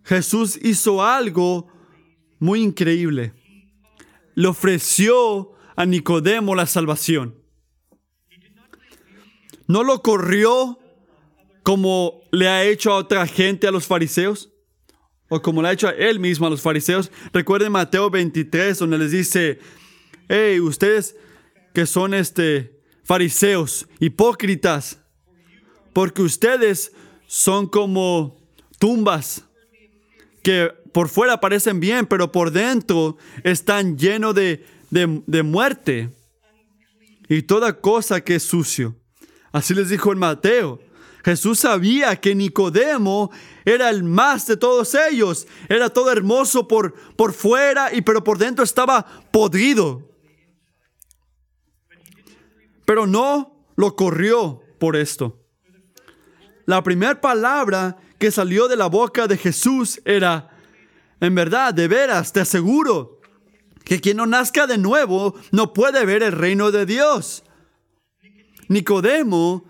Jesús 0.04 0.58
hizo 0.62 1.02
algo 1.02 1.68
muy 2.38 2.62
increíble. 2.62 3.34
Le 4.34 4.48
ofreció 4.48 5.52
a 5.76 5.86
Nicodemo 5.86 6.54
la 6.54 6.66
salvación 6.66 7.42
no 9.72 9.82
lo 9.84 10.02
corrió 10.02 10.78
como 11.62 12.22
le 12.30 12.48
ha 12.48 12.64
hecho 12.64 12.92
a 12.92 12.96
otra 12.96 13.26
gente, 13.26 13.66
a 13.66 13.70
los 13.70 13.86
fariseos, 13.86 14.52
o 15.28 15.40
como 15.40 15.62
le 15.62 15.68
ha 15.68 15.72
hecho 15.72 15.88
a 15.88 15.92
él 15.92 16.20
mismo 16.20 16.46
a 16.46 16.50
los 16.50 16.60
fariseos. 16.60 17.10
Recuerden 17.32 17.72
Mateo 17.72 18.10
23, 18.10 18.78
donde 18.78 18.98
les 18.98 19.12
dice, 19.12 19.60
hey, 20.28 20.60
ustedes 20.60 21.16
que 21.72 21.86
son 21.86 22.12
este, 22.12 22.82
fariseos, 23.02 23.88
hipócritas, 23.98 24.98
porque 25.94 26.20
ustedes 26.20 26.92
son 27.26 27.66
como 27.66 28.36
tumbas 28.78 29.44
que 30.42 30.72
por 30.92 31.08
fuera 31.08 31.40
parecen 31.40 31.80
bien, 31.80 32.06
pero 32.06 32.32
por 32.32 32.50
dentro 32.50 33.16
están 33.44 33.96
llenos 33.96 34.34
de, 34.34 34.64
de 34.90 35.42
muerte 35.42 36.10
y 37.28 37.42
toda 37.42 37.80
cosa 37.80 38.20
que 38.20 38.34
es 38.34 38.42
sucio. 38.42 38.96
Así 39.52 39.74
les 39.74 39.88
dijo 39.88 40.12
en 40.12 40.18
Mateo. 40.18 40.80
Jesús 41.24 41.60
sabía 41.60 42.16
que 42.16 42.34
Nicodemo 42.34 43.30
era 43.64 43.90
el 43.90 44.02
más 44.02 44.46
de 44.46 44.56
todos 44.56 44.94
ellos. 44.94 45.46
Era 45.68 45.88
todo 45.88 46.10
hermoso 46.10 46.66
por, 46.66 46.94
por 47.14 47.32
fuera, 47.32 47.94
y, 47.94 48.02
pero 48.02 48.24
por 48.24 48.38
dentro 48.38 48.64
estaba 48.64 49.06
podrido. 49.30 50.10
Pero 52.84 53.06
no 53.06 53.64
lo 53.76 53.94
corrió 53.94 54.62
por 54.78 54.96
esto. 54.96 55.38
La 56.66 56.82
primera 56.82 57.20
palabra 57.20 57.96
que 58.22 58.30
salió 58.30 58.68
de 58.68 58.76
la 58.76 58.86
boca 58.86 59.26
de 59.26 59.36
Jesús 59.36 60.00
era, 60.04 60.48
en 61.18 61.34
verdad, 61.34 61.74
de 61.74 61.88
veras, 61.88 62.32
te 62.32 62.38
aseguro, 62.38 63.18
que 63.84 64.00
quien 64.00 64.18
no 64.18 64.26
nazca 64.26 64.68
de 64.68 64.78
nuevo 64.78 65.34
no 65.50 65.72
puede 65.72 66.04
ver 66.04 66.22
el 66.22 66.30
reino 66.30 66.70
de 66.70 66.86
Dios. 66.86 67.42
Nicodemo, 68.68 69.64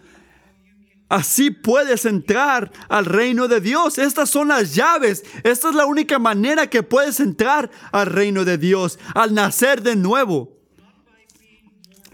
así 1.08 1.50
puedes 1.50 2.04
entrar 2.04 2.70
al 2.90 3.06
reino 3.06 3.48
de 3.48 3.62
Dios. 3.62 3.96
Estas 3.96 4.28
son 4.28 4.48
las 4.48 4.74
llaves. 4.74 5.24
Esta 5.44 5.70
es 5.70 5.74
la 5.74 5.86
única 5.86 6.18
manera 6.18 6.66
que 6.66 6.82
puedes 6.82 7.20
entrar 7.20 7.70
al 7.90 8.04
reino 8.04 8.44
de 8.44 8.58
Dios, 8.58 8.98
al 9.14 9.32
nacer 9.32 9.80
de 9.80 9.96
nuevo. 9.96 10.58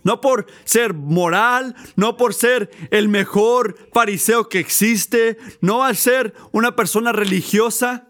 No 0.05 0.21
por 0.21 0.47
ser 0.65 0.95
moral, 0.95 1.75
no 1.97 2.17
por 2.17 2.35
ser 2.35 2.71
el 2.91 3.09
mejor 3.09 3.77
fariseo 3.93 4.49
que 4.49 4.59
existe, 4.59 5.39
no 5.61 5.85
al 5.85 5.97
ser 5.97 6.35
una 6.53 6.77
persona 6.77 7.13
religiosa, 7.13 8.09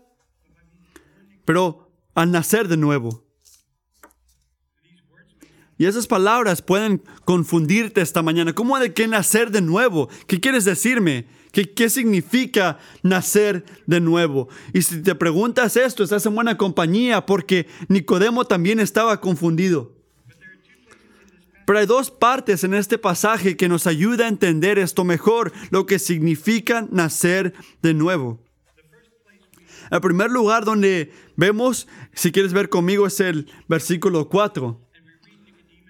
pero 1.44 1.90
al 2.14 2.31
nacer 2.31 2.68
de 2.68 2.77
nuevo. 2.77 3.29
Y 5.79 5.87
esas 5.87 6.09
palabras 6.09 6.61
pueden 6.61 7.03
confundirte 7.24 8.01
esta 8.01 8.20
mañana. 8.20 8.53
¿Cómo 8.53 8.79
de 8.81 8.92
qué 8.92 9.07
nacer 9.07 9.53
de 9.53 9.61
nuevo? 9.61 10.09
¿Qué 10.27 10.40
quieres 10.40 10.64
decirme? 10.64 11.29
¿Qué, 11.53 11.72
¿Qué 11.72 11.88
significa 11.88 12.79
nacer 13.05 13.64
de 13.87 14.01
nuevo? 14.01 14.48
Y 14.74 14.83
si 14.83 15.01
te 15.03 15.14
preguntas 15.14 15.77
esto, 15.77 16.03
estás 16.03 16.27
en 16.27 16.35
buena 16.35 16.59
compañía 16.59 17.24
porque 17.24 17.68
Nicodemo 17.87 18.44
también 18.44 18.81
estaba 18.81 19.20
confundido. 19.20 19.97
Pero 21.68 21.81
hay 21.81 21.85
dos 21.85 22.11
partes 22.11 22.64
en 22.64 22.72
este 22.72 22.96
pasaje 22.96 23.59
que 23.59 23.68
nos 23.68 23.87
ayuda 23.87 24.24
a 24.24 24.28
entender 24.28 24.78
esto 24.78 25.04
mejor, 25.04 25.52
lo 25.68 25.85
que 25.85 25.98
significa 25.98 26.88
nacer 26.90 27.52
de 27.83 27.92
nuevo. 27.92 28.42
El 29.90 30.00
primer 30.00 30.31
lugar 30.31 30.64
donde 30.64 31.12
vemos, 31.37 31.87
si 32.14 32.33
quieres 32.33 32.54
ver 32.54 32.70
conmigo, 32.70 33.07
es 33.07 33.20
el 33.20 33.50
versículo 33.68 34.31
4. 34.31 34.81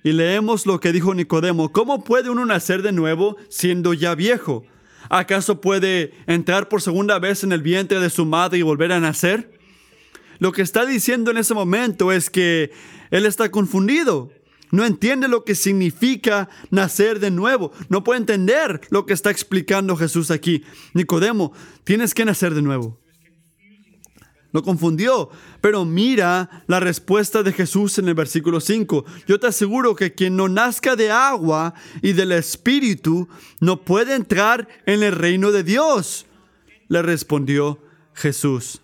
Y 0.02 0.10
leemos 0.10 0.66
lo 0.66 0.80
que 0.80 0.90
dijo 0.90 1.14
Nicodemo. 1.14 1.70
¿Cómo 1.70 2.02
puede 2.02 2.28
uno 2.28 2.44
nacer 2.44 2.82
de 2.82 2.90
nuevo 2.90 3.36
siendo 3.48 3.94
ya 3.94 4.16
viejo? 4.16 4.64
¿Acaso 5.08 5.60
puede 5.60 6.12
entrar 6.26 6.68
por 6.68 6.82
segunda 6.82 7.20
vez 7.20 7.44
en 7.44 7.52
el 7.52 7.62
vientre 7.62 8.00
de 8.00 8.10
su 8.10 8.26
madre 8.26 8.58
y 8.58 8.62
volver 8.62 8.90
a 8.90 8.98
nacer? 8.98 9.56
lo 10.38 10.52
que 10.52 10.62
está 10.62 10.86
diciendo 10.86 11.30
en 11.30 11.38
ese 11.38 11.54
momento 11.54 12.12
es 12.12 12.30
que 12.30 12.70
él 13.10 13.26
está 13.26 13.50
confundido. 13.50 14.30
No 14.70 14.84
entiende 14.84 15.28
lo 15.28 15.44
que 15.44 15.54
significa 15.54 16.48
nacer 16.70 17.20
de 17.20 17.30
nuevo. 17.30 17.72
No 17.88 18.04
puede 18.04 18.20
entender 18.20 18.80
lo 18.90 19.06
que 19.06 19.14
está 19.14 19.30
explicando 19.30 19.96
Jesús 19.96 20.30
aquí. 20.30 20.64
Nicodemo, 20.94 21.52
tienes 21.84 22.14
que 22.14 22.24
nacer 22.24 22.54
de 22.54 22.62
nuevo. 22.62 22.98
Lo 24.52 24.62
confundió, 24.62 25.28
pero 25.60 25.84
mira 25.84 26.64
la 26.66 26.80
respuesta 26.80 27.42
de 27.42 27.52
Jesús 27.52 27.98
en 27.98 28.08
el 28.08 28.14
versículo 28.14 28.60
5. 28.60 29.04
Yo 29.26 29.38
te 29.38 29.46
aseguro 29.46 29.94
que 29.94 30.14
quien 30.14 30.36
no 30.36 30.48
nazca 30.48 30.96
de 30.96 31.10
agua 31.10 31.74
y 32.00 32.14
del 32.14 32.32
Espíritu 32.32 33.28
no 33.60 33.82
puede 33.84 34.14
entrar 34.14 34.66
en 34.86 35.02
el 35.02 35.12
reino 35.12 35.52
de 35.52 35.64
Dios. 35.64 36.24
Le 36.88 37.02
respondió 37.02 37.78
Jesús. 38.14 38.80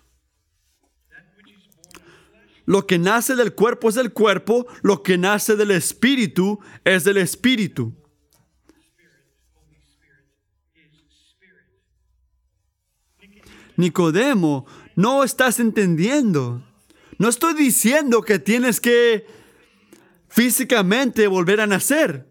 Lo 2.65 2.87
que 2.87 2.97
nace 2.97 3.35
del 3.35 3.53
cuerpo 3.53 3.89
es 3.89 3.95
del 3.95 4.11
cuerpo, 4.11 4.65
lo 4.81 5.03
que 5.03 5.17
nace 5.17 5.55
del 5.55 5.71
espíritu 5.71 6.59
es 6.83 7.03
del 7.03 7.17
espíritu. 7.17 7.93
Nicodemo, 13.77 14.65
no 14.95 15.23
estás 15.23 15.59
entendiendo. 15.59 16.63
No 17.17 17.29
estoy 17.29 17.53
diciendo 17.53 18.21
que 18.21 18.39
tienes 18.39 18.79
que 18.79 19.25
físicamente 20.27 21.27
volver 21.27 21.61
a 21.61 21.67
nacer. 21.67 22.27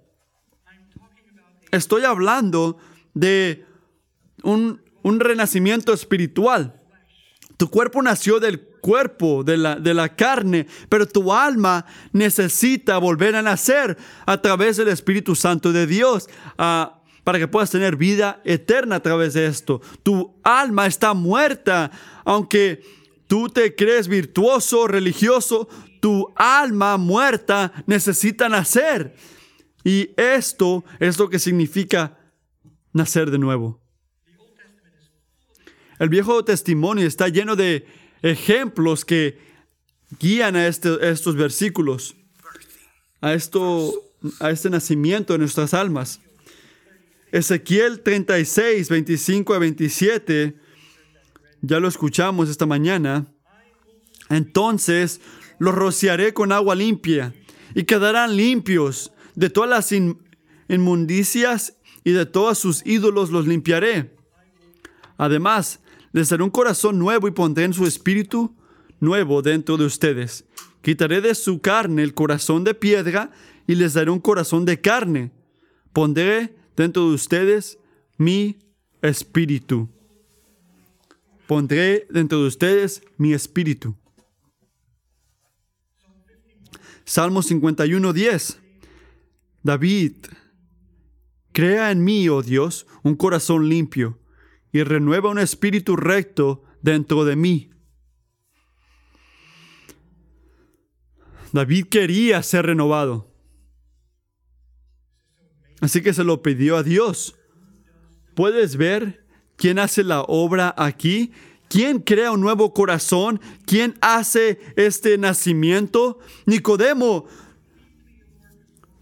Estoy 1.71 2.05
hablando 2.05 2.79
de 3.15 3.65
un, 4.43 4.83
un 5.03 5.21
renacimiento 5.21 5.93
espiritual. 5.93 6.81
Tu 7.65 7.71
cuerpo 7.71 8.03
nació 8.03 8.41
del 8.41 8.61
cuerpo, 8.61 9.43
de 9.43 9.57
la, 9.57 9.77
de 9.77 9.95
la 9.95 10.15
carne, 10.15 10.67
pero 10.91 11.09
tu 11.09 11.33
alma 11.33 11.87
necesita 12.13 12.99
volver 12.99 13.35
a 13.37 13.41
nacer 13.41 13.97
a 14.27 14.43
través 14.43 14.77
del 14.77 14.89
Espíritu 14.89 15.35
Santo 15.35 15.73
de 15.73 15.87
Dios. 15.87 16.29
Ah, 16.59 17.01
para 17.25 17.39
que 17.39 17.49
puedas 17.49 17.71
tener 17.71 17.97
vida 17.97 18.43
eterna 18.45 18.97
a 18.97 19.01
través 19.01 19.33
de 19.33 19.47
esto. 19.47 19.81
Tu 20.03 20.39
alma 20.45 20.87
está 20.87 21.15
muerta, 21.15 21.91
aunque 22.27 22.83
tú 23.29 23.49
te 23.49 23.75
crees 23.75 24.09
virtuoso, 24.09 24.87
religioso, 24.87 25.67
tu 26.03 26.35
alma 26.37 26.99
muerta 26.99 27.73
necesita 27.87 28.51
nacer. 28.51 29.17
Y 29.85 30.11
esto 30.19 30.85
es 31.01 31.19
lo 31.19 31.31
que 31.31 31.39
significa 31.39 32.19
nacer 32.93 33.31
de 33.31 33.39
nuevo. 33.39 33.84
El 35.99 36.09
Viejo 36.09 36.45
Testimonio 36.45 37.07
está 37.07 37.29
lleno 37.29 37.57
de 37.57 37.87
ejemplos 38.23 39.05
que 39.05 39.39
guían 40.19 40.57
a, 40.57 40.67
este, 40.67 41.09
estos 41.09 41.37
versículos, 41.37 42.17
a, 43.21 43.35
esto, 43.35 43.93
a 44.41 44.51
este 44.51 44.71
nacimiento 44.71 45.33
de 45.33 45.39
nuestras 45.41 45.75
almas. 45.75 46.21
Ezequiel 47.31 48.01
36, 48.01 48.89
25 48.89 49.55
a 49.55 49.59
27, 49.59 50.57
ya 51.63 51.81
lo 51.81 51.89
escuchamos 51.89 52.49
esta 52.49 52.67
mañana. 52.67 53.27
Entonces 54.31 55.21
los 55.59 55.75
rociaré 55.75 56.35
con 56.35 56.53
agua 56.53 56.75
limpia 56.75 57.35
y 57.75 57.85
quedarán 57.85 58.37
limpios 58.37 59.13
de 59.35 59.51
todas 59.51 59.71
las 59.71 59.93
inmundicias 60.69 61.77
y 62.05 62.13
de 62.13 62.27
todos 62.27 62.59
sus 62.59 62.87
ídolos 62.87 63.31
los 63.31 63.47
limpiaré. 63.47 64.15
Además, 65.17 65.81
les 66.15 66.29
daré 66.29 66.45
un 66.45 66.51
corazón 66.51 66.97
nuevo 66.97 67.27
y 67.27 67.33
pondré 67.33 67.65
en 67.65 67.73
su 67.73 67.87
espíritu 67.87 68.55
nuevo 69.01 69.43
dentro 69.43 69.77
de 69.77 69.85
ustedes. 69.85 70.45
Quitaré 70.81 71.21
de 71.21 71.35
su 71.35 71.61
carne 71.61 72.05
el 72.05 72.15
corazón 72.15 72.63
de 72.63 72.73
piedra 72.73 73.33
y 73.67 73.75
les 73.75 73.95
daré 73.95 74.13
un 74.13 74.21
corazón 74.21 74.65
de 74.65 74.81
carne. 74.81 75.33
Pondré 75.93 76.55
dentro 76.77 77.09
de 77.09 77.15
ustedes 77.17 77.79
mi 78.17 78.59
espíritu. 79.03 79.89
Pondré 81.49 82.07
dentro 82.09 82.43
de 82.43 82.47
ustedes 82.47 83.03
mi 83.17 83.33
espíritu. 83.33 83.97
Salmo 87.05 87.43
51, 87.43 88.13
10. 88.13 88.61
David, 89.65 90.13
crea 91.51 91.91
en 91.91 92.05
mí, 92.05 92.29
oh 92.29 92.41
Dios, 92.41 92.87
un 93.03 93.17
corazón 93.17 93.69
limpio 93.69 94.21
y 94.75 94.83
renueva 94.83 95.31
un 95.31 95.39
espíritu 95.39 95.95
recto 95.95 96.65
dentro 96.83 97.25
de 97.25 97.37
mí. 97.37 97.71
David 101.53 101.87
quería 101.89 102.43
ser 102.43 102.67
renovado. 102.67 103.33
Así 105.81 106.03
que 106.03 106.13
se 106.13 106.25
lo 106.25 106.43
pidió 106.43 106.77
a 106.77 106.83
Dios. 106.83 107.37
¿Puedes 108.35 108.77
ver 108.77 109.25
quién 109.55 109.79
hace 109.79 110.03
la 110.03 110.23
obra 110.23 110.75
aquí? 110.77 111.31
¿Quién 111.69 112.01
crea 112.01 112.33
un 112.33 112.41
nuevo 112.41 112.75
corazón? 112.75 113.41
¿Quién 113.67 113.95
hace 114.01 114.59
este 114.75 115.19
nacimiento? 115.19 116.19
Nicodemo 116.47 117.27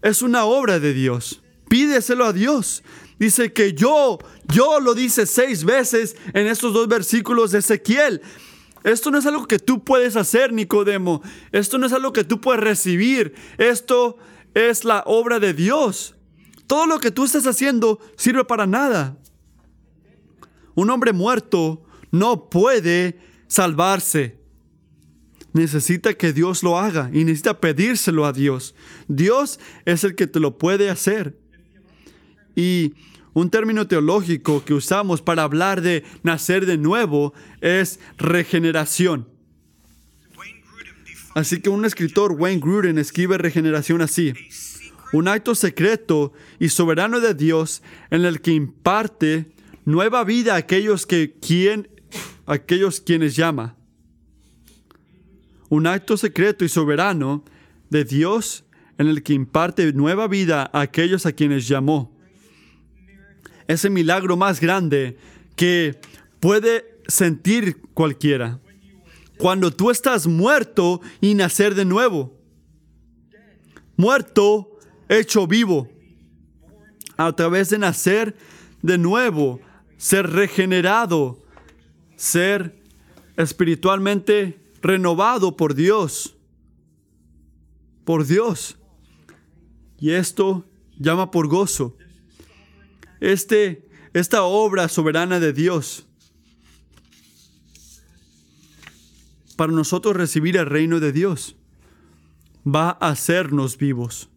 es 0.03 0.21
una 0.21 0.45
obra 0.45 0.79
de 0.79 0.93
Dios. 0.93 1.41
Pídeselo 1.67 2.25
a 2.25 2.33
Dios. 2.33 2.83
Dice 3.19 3.53
que 3.53 3.73
yo, 3.73 4.19
yo 4.47 4.79
lo 4.79 4.93
dice 4.93 5.25
seis 5.25 5.63
veces 5.63 6.15
en 6.33 6.47
estos 6.47 6.73
dos 6.73 6.87
versículos 6.87 7.51
de 7.51 7.59
Ezequiel. 7.59 8.21
Esto 8.83 9.11
no 9.11 9.17
es 9.17 9.25
algo 9.25 9.47
que 9.47 9.59
tú 9.59 9.83
puedes 9.83 10.15
hacer, 10.15 10.51
Nicodemo. 10.51 11.21
Esto 11.51 11.77
no 11.77 11.85
es 11.85 11.93
algo 11.93 12.11
que 12.11 12.23
tú 12.23 12.41
puedes 12.41 12.61
recibir. 12.61 13.33
Esto 13.57 14.17
es 14.53 14.83
la 14.83 15.03
obra 15.05 15.39
de 15.39 15.53
Dios. 15.53 16.15
Todo 16.67 16.85
lo 16.85 16.99
que 16.99 17.11
tú 17.11 17.23
estás 17.23 17.47
haciendo 17.47 17.99
sirve 18.17 18.43
para 18.43 18.67
nada. 18.67 19.17
Un 20.75 20.89
hombre 20.89 21.13
muerto 21.13 21.83
no 22.11 22.49
puede 22.49 23.19
salvarse. 23.47 24.39
Necesita 25.53 26.15
que 26.15 26.33
Dios 26.33 26.63
lo 26.63 26.79
haga 26.79 27.09
y 27.13 27.23
necesita 27.23 27.61
pedírselo 27.61 28.25
a 28.25 28.33
Dios. 28.33 28.75
Dios 29.07 29.59
es 29.85 30.03
el 30.03 30.15
que 30.15 30.27
te 30.27 30.39
lo 30.39 30.57
puede 30.57 30.89
hacer. 30.89 31.37
Y 32.55 32.93
un 33.33 33.49
término 33.49 33.87
teológico 33.87 34.63
que 34.63 34.73
usamos 34.73 35.21
para 35.21 35.43
hablar 35.43 35.81
de 35.81 36.03
nacer 36.21 36.65
de 36.65 36.77
nuevo 36.77 37.33
es 37.61 37.99
regeneración. 38.17 39.27
Así 41.33 41.59
que 41.59 41.69
un 41.69 41.83
escritor, 41.83 42.33
Wayne 42.33 42.61
Gruden, 42.61 42.99
escribe 42.99 43.39
regeneración 43.39 44.01
así. 44.01 44.33
Un 45.13 45.27
acto 45.27 45.55
secreto 45.55 46.31
y 46.59 46.69
soberano 46.69 47.19
de 47.19 47.33
Dios 47.33 47.81
en 48.11 48.23
el 48.23 48.39
que 48.39 48.51
imparte 48.51 49.51
nueva 49.83 50.23
vida 50.23 50.53
a 50.53 50.57
aquellos, 50.57 51.07
que, 51.07 51.33
quien, 51.33 51.89
aquellos 52.45 53.01
quienes 53.01 53.35
llama. 53.35 53.75
Un 55.69 55.87
acto 55.87 56.17
secreto 56.17 56.65
y 56.65 56.69
soberano 56.69 57.43
de 57.89 58.05
Dios 58.05 58.63
en 58.99 59.07
el 59.07 59.23
que 59.23 59.33
imparte 59.33 59.91
nueva 59.93 60.27
vida 60.27 60.69
a 60.71 60.81
aquellos 60.81 61.25
a 61.25 61.31
quienes 61.31 61.67
llamó 61.67 62.12
ese 63.67 63.89
milagro 63.89 64.37
más 64.37 64.59
grande 64.59 65.17
que 65.55 65.99
puede 66.39 66.99
sentir 67.07 67.81
cualquiera. 67.93 68.59
Cuando 69.37 69.71
tú 69.71 69.91
estás 69.91 70.27
muerto 70.27 71.01
y 71.21 71.33
nacer 71.33 71.75
de 71.75 71.85
nuevo. 71.85 72.37
Muerto, 73.97 74.77
hecho 75.09 75.47
vivo. 75.47 75.89
A 77.17 77.31
través 77.35 77.69
de 77.69 77.77
nacer 77.77 78.35
de 78.81 78.97
nuevo, 78.97 79.59
ser 79.97 80.29
regenerado, 80.29 81.43
ser 82.15 82.81
espiritualmente 83.37 84.59
renovado 84.81 85.55
por 85.55 85.75
Dios. 85.75 86.35
Por 88.03 88.25
Dios. 88.25 88.77
Y 89.99 90.11
esto 90.11 90.65
llama 90.97 91.31
por 91.31 91.47
gozo 91.47 91.95
este, 93.23 93.87
esta 94.13 94.43
obra 94.43 94.89
soberana 94.89 95.39
de 95.39 95.53
Dios 95.53 96.05
para 99.55 99.71
nosotros 99.71 100.15
recibir 100.17 100.57
el 100.57 100.65
reino 100.65 100.99
de 100.99 101.13
Dios 101.13 101.55
va 102.67 102.97
a 102.99 103.09
hacernos 103.09 103.77
vivos. 103.77 104.29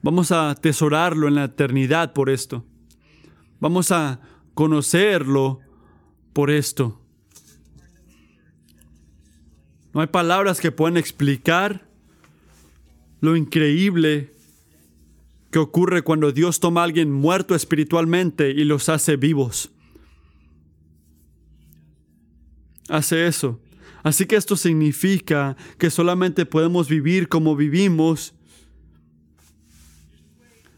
Vamos 0.00 0.32
a 0.32 0.48
atesorarlo 0.48 1.28
en 1.28 1.34
la 1.34 1.44
eternidad 1.44 2.14
por 2.14 2.30
esto. 2.30 2.64
Vamos 3.58 3.92
a 3.92 4.20
conocerlo 4.54 5.60
por 6.32 6.50
esto. 6.50 6.98
No 9.92 10.00
hay 10.00 10.06
palabras 10.06 10.60
que 10.60 10.72
puedan 10.72 10.96
explicar 10.96 11.86
lo 13.20 13.36
increíble 13.36 14.39
¿Qué 15.50 15.58
ocurre 15.58 16.02
cuando 16.02 16.32
Dios 16.32 16.60
toma 16.60 16.82
a 16.82 16.84
alguien 16.84 17.10
muerto 17.10 17.54
espiritualmente 17.54 18.50
y 18.50 18.64
los 18.64 18.88
hace 18.88 19.16
vivos. 19.16 19.72
hace 22.90 23.26
eso. 23.26 23.60
Así 24.02 24.26
que 24.26 24.36
esto 24.36 24.56
significa 24.56 25.56
que 25.78 25.90
solamente 25.90 26.46
podemos 26.46 26.88
vivir 26.88 27.28
como 27.28 27.56
vivimos. 27.56 28.34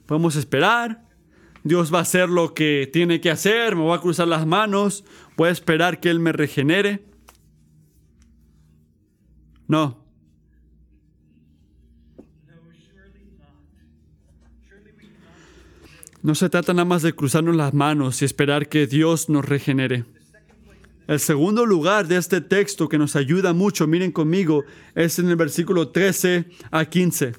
Podemos 0.07 0.37
esperar. 0.37 1.09
Dios 1.65 1.93
va 1.95 1.99
a 1.99 2.03
hacer 2.03 2.29
lo 2.29 2.55
que 2.55 2.91
tiene 2.93 3.21
que 3.21 3.31
hacer. 3.31 3.77
Me 3.77 3.83
voy 3.83 3.97
a 3.97 4.01
cruzar 4.01 4.29
las 4.29 4.47
manos. 4.47 5.05
Voy 5.37 5.49
a 5.49 5.53
esperar 5.53 6.01
que 6.01 6.11
Él 6.11 6.21
me 6.21 6.33
regenere. 6.33 7.05
No. 9.69 10.02
No 16.23 16.37
se 16.37 16.49
trata 16.49 16.73
nada 16.73 16.85
más 16.85 17.03
de 17.03 17.13
cruzarnos 17.13 17.57
las 17.57 17.75
manos 17.75 18.23
y 18.23 18.25
esperar 18.25 18.69
que 18.69 18.87
Dios 18.87 19.29
nos 19.29 19.45
regenere. 19.45 20.05
El 21.09 21.19
segundo 21.19 21.67
lugar 21.67 22.07
de 22.07 22.17
este 22.17 22.41
texto 22.41 22.89
que 22.89 22.97
nos 22.97 23.17
ayuda 23.17 23.53
mucho, 23.53 23.89
miren 23.89 24.13
conmigo, 24.13 24.65
es 24.95 25.19
en 25.19 25.29
el 25.29 25.37
versículo 25.37 25.89
13 25.89 26.47
a 26.71 26.85
15. 26.85 27.33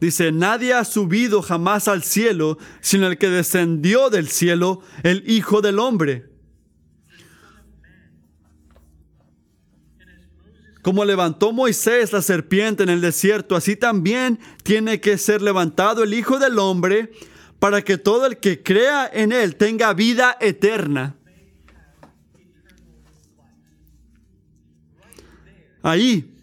Dice, 0.00 0.30
nadie 0.30 0.72
ha 0.72 0.84
subido 0.84 1.42
jamás 1.42 1.88
al 1.88 2.04
cielo, 2.04 2.58
sino 2.80 3.08
el 3.08 3.18
que 3.18 3.28
descendió 3.28 4.08
del 4.08 4.28
cielo, 4.28 4.80
el 5.02 5.24
Hijo 5.26 5.62
del 5.62 5.80
Hombre. 5.80 6.33
Como 10.84 11.06
levantó 11.06 11.50
Moisés 11.50 12.12
la 12.12 12.20
serpiente 12.20 12.82
en 12.82 12.90
el 12.90 13.00
desierto, 13.00 13.56
así 13.56 13.74
también 13.74 14.38
tiene 14.64 15.00
que 15.00 15.16
ser 15.16 15.40
levantado 15.40 16.02
el 16.02 16.12
Hijo 16.12 16.38
del 16.38 16.58
Hombre 16.58 17.10
para 17.58 17.80
que 17.80 17.96
todo 17.96 18.26
el 18.26 18.36
que 18.36 18.62
crea 18.62 19.10
en 19.10 19.32
él 19.32 19.56
tenga 19.56 19.94
vida 19.94 20.36
eterna. 20.42 21.16
Ahí, 25.82 26.36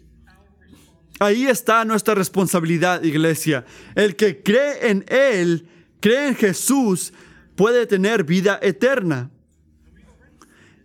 ahí 1.20 1.46
está 1.46 1.84
nuestra 1.84 2.16
responsabilidad, 2.16 3.04
iglesia. 3.04 3.64
El 3.94 4.16
que 4.16 4.42
cree 4.42 4.90
en 4.90 5.04
Él, 5.06 5.68
cree 6.00 6.26
en 6.26 6.34
Jesús, 6.34 7.12
puede 7.54 7.86
tener 7.86 8.24
vida 8.24 8.58
eterna. 8.60 9.31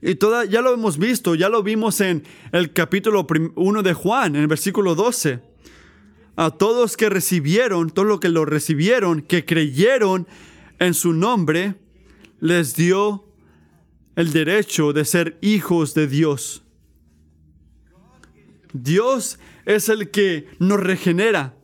Y 0.08 0.16
toda, 0.16 0.46
ya 0.46 0.62
lo 0.62 0.74
hemos 0.74 0.98
visto, 0.98 1.36
ya 1.36 1.50
lo 1.50 1.64
vimos 1.64 2.00
en 2.00 2.24
el 2.54 2.72
capítulo 2.72 3.28
1 3.56 3.84
de 3.84 3.94
Juan, 3.94 4.38
en 4.38 4.42
el 4.42 4.48
versículo 4.48 4.96
12. 4.96 5.42
A 6.38 6.52
todos 6.52 6.96
que 6.96 7.10
recibieron, 7.10 7.90
todos 7.90 8.08
los 8.08 8.22
que 8.22 8.30
lo 8.30 8.46
recibieron, 8.46 9.22
que 9.22 9.44
creyeron 9.44 10.26
en 10.80 10.94
su 10.94 11.12
nombre, 11.12 11.76
les 12.40 12.74
dio 12.78 13.26
el 14.16 14.32
derecho 14.32 14.94
de 14.94 15.04
ser 15.04 15.38
hijos 15.42 15.94
de 15.94 16.08
Dios. 16.08 16.64
Dios 18.72 19.40
es 19.66 19.90
el 19.90 20.10
que 20.10 20.48
nos 20.58 20.80
regenera. 20.80 21.58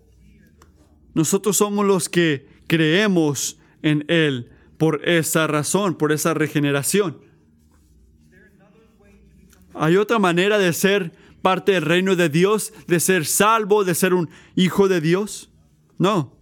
Nosotros 1.13 1.55
somos 1.55 1.85
los 1.85 2.09
que 2.09 2.45
creemos 2.67 3.57
en 3.83 4.03
Él 4.09 4.51
por 4.77 5.07
esa 5.07 5.47
razón, 5.47 5.95
por 5.95 6.11
esa 6.11 6.33
regeneración. 6.33 7.22
¿Hay 9.73 9.97
otra 9.97 10.19
manera 10.19 10.57
de 10.57 10.73
ser 10.73 11.11
parte 11.41 11.73
del 11.73 11.83
reino 11.83 12.15
de 12.15 12.29
Dios, 12.29 12.73
de 12.87 12.99
ser 12.99 13.25
salvo, 13.25 13.83
de 13.83 13.95
ser 13.95 14.13
un 14.13 14.29
hijo 14.55 14.87
de 14.87 15.01
Dios? 15.01 15.49
No. 15.97 16.35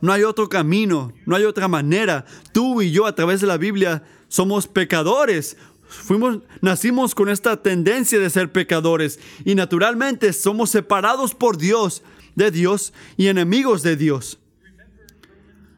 No 0.00 0.12
hay 0.12 0.22
otro 0.22 0.48
camino, 0.48 1.12
no 1.26 1.34
hay 1.34 1.44
otra 1.44 1.66
manera. 1.68 2.24
Tú 2.52 2.82
y 2.82 2.90
yo 2.90 3.06
a 3.06 3.14
través 3.14 3.40
de 3.40 3.46
la 3.46 3.56
Biblia 3.56 4.04
somos 4.28 4.68
pecadores. 4.68 5.56
Fuimos, 5.88 6.40
nacimos 6.60 7.14
con 7.14 7.28
esta 7.28 7.62
tendencia 7.62 8.18
de 8.18 8.30
ser 8.30 8.52
pecadores 8.52 9.18
y 9.44 9.54
naturalmente 9.54 10.32
somos 10.32 10.70
separados 10.70 11.34
por 11.34 11.56
Dios, 11.56 12.02
de 12.34 12.50
Dios 12.50 12.92
y 13.16 13.28
enemigos 13.28 13.82
de 13.82 13.96
Dios. 13.96 14.38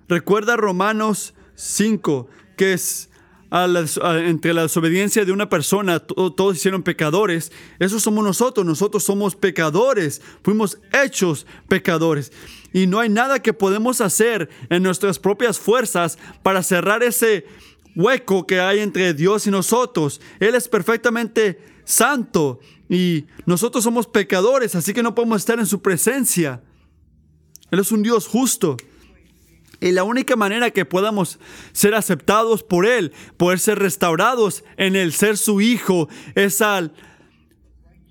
Recuerda 0.09 0.57
Romanos 0.57 1.35
5, 1.55 2.29
que 2.57 2.73
es 2.73 3.10
entre 3.53 4.55
la 4.55 4.63
desobediencia 4.63 5.25
de 5.25 5.33
una 5.33 5.49
persona, 5.49 5.99
todos 5.99 6.57
hicieron 6.57 6.83
pecadores. 6.83 7.51
Eso 7.79 7.99
somos 7.99 8.25
nosotros, 8.25 8.65
nosotros 8.65 9.03
somos 9.03 9.35
pecadores, 9.35 10.23
fuimos 10.43 10.79
hechos 10.93 11.47
pecadores. 11.69 12.33
Y 12.73 12.87
no 12.87 13.01
hay 13.01 13.09
nada 13.09 13.43
que 13.43 13.53
podemos 13.53 14.01
hacer 14.01 14.49
en 14.69 14.83
nuestras 14.83 15.19
propias 15.19 15.59
fuerzas 15.59 16.19
para 16.43 16.63
cerrar 16.63 17.03
ese 17.03 17.45
hueco 17.97 18.47
que 18.47 18.61
hay 18.61 18.79
entre 18.79 19.15
Dios 19.15 19.47
y 19.47 19.51
nosotros. 19.51 20.21
Él 20.39 20.55
es 20.55 20.69
perfectamente 20.69 21.59
santo 21.85 22.61
y 22.89 23.27
nosotros 23.47 23.83
somos 23.83 24.07
pecadores, 24.07 24.77
así 24.77 24.93
que 24.95 25.03
no 25.03 25.15
podemos 25.15 25.39
estar 25.39 25.59
en 25.59 25.67
su 25.67 25.83
presencia. 25.83 26.63
Él 27.71 27.81
es 27.81 27.91
un 27.91 28.03
Dios 28.03 28.27
justo. 28.27 28.77
Y 29.81 29.93
la 29.93 30.05
única 30.05 30.37
manera 30.37 30.71
que 30.71 30.85
podamos 30.85 31.39
ser 31.73 31.95
aceptados 31.95 32.63
por 32.63 32.87
Él, 32.87 33.13
poder 33.37 33.59
ser 33.59 33.79
restaurados 33.79 34.63
en 34.77 34.95
el 34.95 35.13
ser 35.13 35.39
su 35.39 35.61
Hijo, 35.61 36.09
es 36.35 36.61
al 36.61 36.93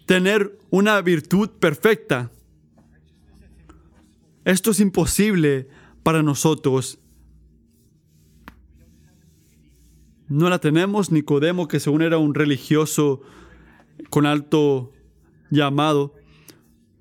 tener 0.07 0.57
una 0.71 0.99
virtud 1.01 1.49
perfecta. 1.59 2.31
Esto 4.45 4.71
es 4.71 4.79
imposible 4.79 5.67
para 6.01 6.23
nosotros. 6.23 6.97
No 10.27 10.49
la 10.49 10.59
tenemos. 10.59 11.11
Nicodemo, 11.11 11.67
que 11.67 11.79
según 11.79 12.01
era 12.01 12.17
un 12.17 12.33
religioso 12.33 13.21
con 14.09 14.25
alto 14.25 14.91
llamado, 15.51 16.15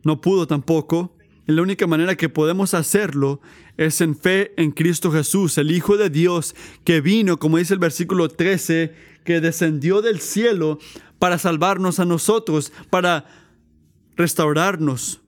no 0.03 0.21
pudo 0.21 0.47
tampoco. 0.47 1.18
La 1.49 1.63
única 1.63 1.87
manera 1.87 2.15
que 2.15 2.29
podemos 2.29 2.75
hacerlo 2.75 3.41
es 3.79 4.03
en 4.03 4.15
fe 4.15 4.53
en 4.59 4.71
Cristo 4.71 5.11
Jesús, 5.11 5.57
el 5.57 5.71
Hijo 5.71 5.97
de 5.97 6.11
Dios, 6.11 6.55
que 6.85 7.01
vino, 7.01 7.39
como 7.39 7.57
dice 7.57 7.73
el 7.73 7.81
versículo 7.81 8.29
13, 8.29 8.93
que 9.25 9.41
descendió 9.41 10.03
del 10.03 10.21
cielo 10.21 10.79
para 11.19 11.39
salvarnos 11.39 12.01
a 12.01 12.05
nosotros, 12.05 12.71
para 12.91 13.25
restaurarnos. 14.15 15.23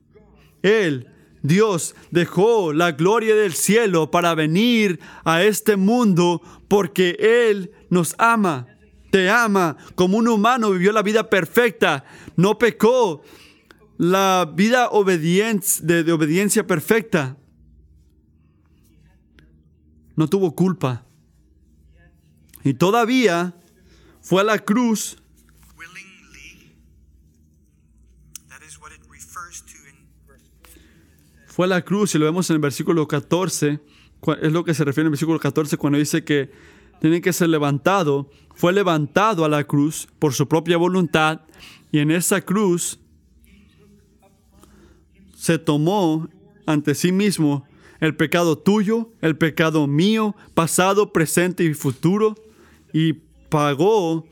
Él, 0.61 1.07
Dios, 1.41 1.95
dejó 2.11 2.71
la 2.71 2.91
gloria 2.91 3.33
del 3.33 3.53
cielo 3.53 4.11
para 4.11 4.35
venir 4.35 4.99
a 5.23 5.41
este 5.41 5.75
mundo 5.75 6.43
porque 6.67 7.17
Él 7.49 7.71
nos 7.89 8.13
ama. 8.19 8.67
Te 9.09 9.27
ama 9.31 9.75
como 9.95 10.19
un 10.19 10.27
humano, 10.27 10.69
vivió 10.69 10.91
la 10.91 11.01
vida 11.01 11.31
perfecta, 11.31 12.05
no 12.35 12.59
pecó, 12.59 13.23
la 14.01 14.51
vida 14.51 14.89
de, 15.83 16.03
de 16.03 16.11
obediencia 16.11 16.65
perfecta 16.65 17.37
no 20.15 20.27
tuvo 20.27 20.55
culpa. 20.55 21.05
Y 22.63 22.73
todavía 22.73 23.53
fue 24.19 24.41
a 24.41 24.43
la 24.43 24.57
cruz. 24.57 25.21
Fue 31.45 31.67
a 31.67 31.69
la 31.69 31.83
cruz 31.83 32.15
y 32.15 32.17
lo 32.17 32.25
vemos 32.25 32.49
en 32.49 32.55
el 32.55 32.59
versículo 32.59 33.07
14. 33.07 33.81
Es 34.41 34.51
lo 34.51 34.63
que 34.63 34.73
se 34.73 34.83
refiere 34.83 35.03
en 35.03 35.07
el 35.07 35.11
versículo 35.11 35.37
14 35.39 35.77
cuando 35.77 35.99
dice 35.99 36.23
que 36.23 36.51
tiene 37.01 37.21
que 37.21 37.33
ser 37.33 37.49
levantado. 37.49 38.31
Fue 38.55 38.73
levantado 38.73 39.45
a 39.45 39.49
la 39.49 39.63
cruz 39.63 40.07
por 40.17 40.33
su 40.33 40.47
propia 40.47 40.77
voluntad 40.77 41.41
y 41.91 41.99
en 41.99 42.09
esa 42.09 42.41
cruz 42.41 42.97
se 45.41 45.57
tomó 45.57 46.29
ante 46.67 46.93
sí 46.93 47.11
mismo 47.11 47.65
el 47.99 48.15
pecado 48.15 48.59
tuyo, 48.59 49.09
el 49.21 49.35
pecado 49.35 49.87
mío, 49.87 50.35
pasado, 50.53 51.11
presente 51.11 51.63
y 51.63 51.73
futuro, 51.73 52.35
y 52.93 53.13
pagó 53.49 54.27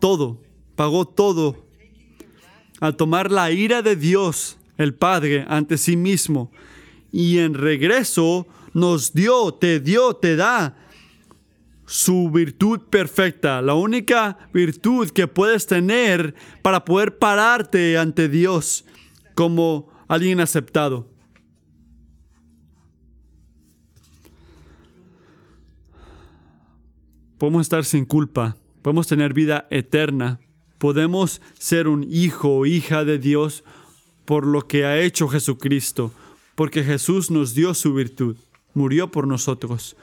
todo, 0.00 0.42
pagó 0.74 1.06
todo. 1.06 1.68
Al 2.80 2.96
tomar 2.96 3.30
la 3.30 3.52
ira 3.52 3.80
de 3.80 3.94
Dios, 3.94 4.58
el 4.76 4.92
Padre, 4.92 5.44
ante 5.46 5.78
sí 5.78 5.96
mismo, 5.96 6.50
y 7.12 7.38
en 7.38 7.54
regreso 7.54 8.48
nos 8.74 9.12
dio, 9.12 9.54
te 9.54 9.78
dio, 9.78 10.14
te 10.14 10.34
da 10.34 10.76
su 11.86 12.28
virtud 12.28 12.80
perfecta, 12.90 13.62
la 13.62 13.74
única 13.74 14.50
virtud 14.52 15.10
que 15.10 15.28
puedes 15.28 15.68
tener 15.68 16.34
para 16.62 16.84
poder 16.84 17.18
pararte 17.18 17.96
ante 17.96 18.28
Dios 18.28 18.84
como 19.36 19.96
alguien 20.08 20.40
aceptado. 20.40 21.18
podemos 27.38 27.62
estar 27.62 27.84
sin 27.84 28.04
culpa, 28.04 28.56
podemos 28.82 29.06
tener 29.06 29.32
vida 29.32 29.66
eterna, 29.70 30.40
podemos 30.78 31.40
ser 31.58 31.88
un 31.88 32.04
hijo 32.10 32.58
o 32.58 32.66
hija 32.66 33.04
de 33.04 33.18
Dios 33.18 33.64
por 34.24 34.46
lo 34.46 34.66
que 34.66 34.84
ha 34.84 35.00
hecho 35.00 35.28
Jesucristo, 35.28 36.12
porque 36.54 36.82
Jesús 36.82 37.30
nos 37.30 37.54
dio 37.54 37.72
su 37.74 37.94
virtud, 37.94 38.36
murió 38.74 39.10
por 39.10 39.26
nosotros, 39.26 39.96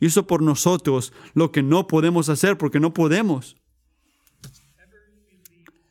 hizo 0.00 0.26
por 0.26 0.42
nosotros 0.42 1.12
lo 1.34 1.52
que 1.52 1.62
no 1.62 1.86
podemos 1.86 2.28
hacer 2.28 2.56
porque 2.56 2.80
no 2.80 2.92
podemos. 2.92 3.56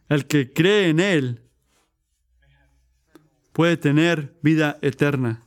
el 0.09 0.25
que 0.25 0.51
cree 0.51 0.89
en 0.89 0.99
Él 0.99 1.43
puede 3.59 3.75
tener 3.75 4.39
vida 4.41 4.77
eterna. 4.81 5.43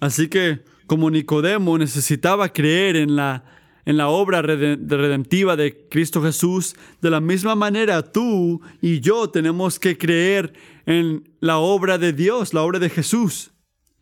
Así 0.00 0.26
que 0.28 0.64
como 0.86 1.10
Nicodemo 1.10 1.76
necesitaba 1.76 2.50
creer 2.50 2.96
en 2.96 3.14
la, 3.14 3.44
en 3.84 3.98
la 3.98 4.08
obra 4.08 4.40
redentiva 4.40 5.54
de 5.54 5.86
Cristo 5.90 6.22
Jesús, 6.22 6.76
de 7.02 7.10
la 7.10 7.20
misma 7.20 7.56
manera 7.56 8.10
tú 8.10 8.62
y 8.80 9.00
yo 9.00 9.28
tenemos 9.28 9.78
que 9.78 9.98
creer 9.98 10.54
en 10.86 11.28
la 11.40 11.58
obra 11.58 11.98
de 11.98 12.14
Dios, 12.14 12.54
la 12.54 12.62
obra 12.62 12.78
de 12.78 12.88
Jesús 12.88 13.52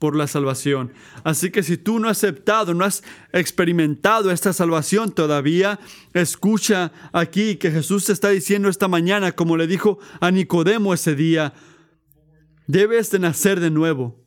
por 0.04 0.16
la 0.16 0.26
salvación. 0.26 0.92
Así 1.22 1.50
que 1.50 1.62
si 1.62 1.78
tú 1.78 1.98
no 1.98 2.10
has 2.10 2.18
aceptado, 2.18 2.74
no 2.74 2.84
has 2.84 3.02
experimentado 3.32 4.30
esta 4.30 4.52
salvación 4.52 5.10
todavía, 5.12 5.80
escucha 6.12 6.92
aquí 7.10 7.56
que 7.56 7.70
Jesús 7.70 8.04
te 8.04 8.12
está 8.12 8.28
diciendo 8.28 8.68
esta 8.68 8.86
mañana, 8.86 9.32
como 9.32 9.56
le 9.56 9.66
dijo 9.66 9.98
a 10.20 10.30
Nicodemo 10.30 10.92
ese 10.92 11.14
día, 11.14 11.54
debes 12.66 13.12
de 13.12 13.18
nacer 13.18 13.60
de 13.60 13.70
nuevo. 13.70 14.22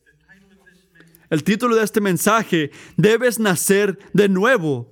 El 1.29 1.43
título 1.43 1.75
de 1.75 1.83
este 1.83 2.01
mensaje, 2.01 2.71
debes 2.95 3.37
nacer 3.37 3.99
de 4.13 4.29
nuevo. 4.29 4.91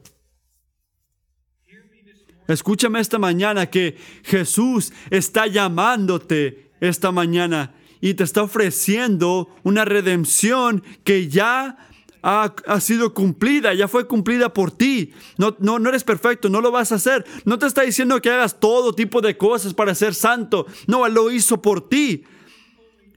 Escúchame 2.47 2.99
esta 2.99 3.17
mañana 3.17 3.71
que 3.71 3.97
Jesús 4.23 4.93
está 5.09 5.47
llamándote 5.47 6.69
esta 6.79 7.11
mañana 7.11 7.73
y 8.05 8.13
te 8.13 8.23
está 8.23 8.43
ofreciendo 8.43 9.49
una 9.63 9.83
redención 9.83 10.83
que 11.03 11.27
ya 11.27 11.89
ha, 12.21 12.79
sido 12.79 13.15
cumplida, 13.15 13.73
ya 13.73 13.87
fue 13.87 14.05
cumplida 14.05 14.53
por 14.53 14.69
ti. 14.69 15.11
No, 15.39 15.55
no, 15.57 15.79
no 15.79 15.89
eres 15.89 16.03
perfecto, 16.03 16.47
no 16.47 16.61
lo 16.61 16.69
vas 16.69 16.91
a 16.91 16.95
hacer. 16.95 17.25
No 17.45 17.57
te 17.57 17.65
está 17.65 17.81
diciendo 17.81 18.21
que 18.21 18.29
hagas 18.29 18.59
todo 18.59 18.93
tipo 18.93 19.21
de 19.21 19.35
cosas 19.37 19.73
para 19.73 19.95
ser 19.95 20.13
santo. 20.13 20.67
No, 20.85 21.07
Él 21.07 21.15
lo 21.15 21.31
hizo 21.31 21.63
por 21.63 21.89
ti 21.89 22.25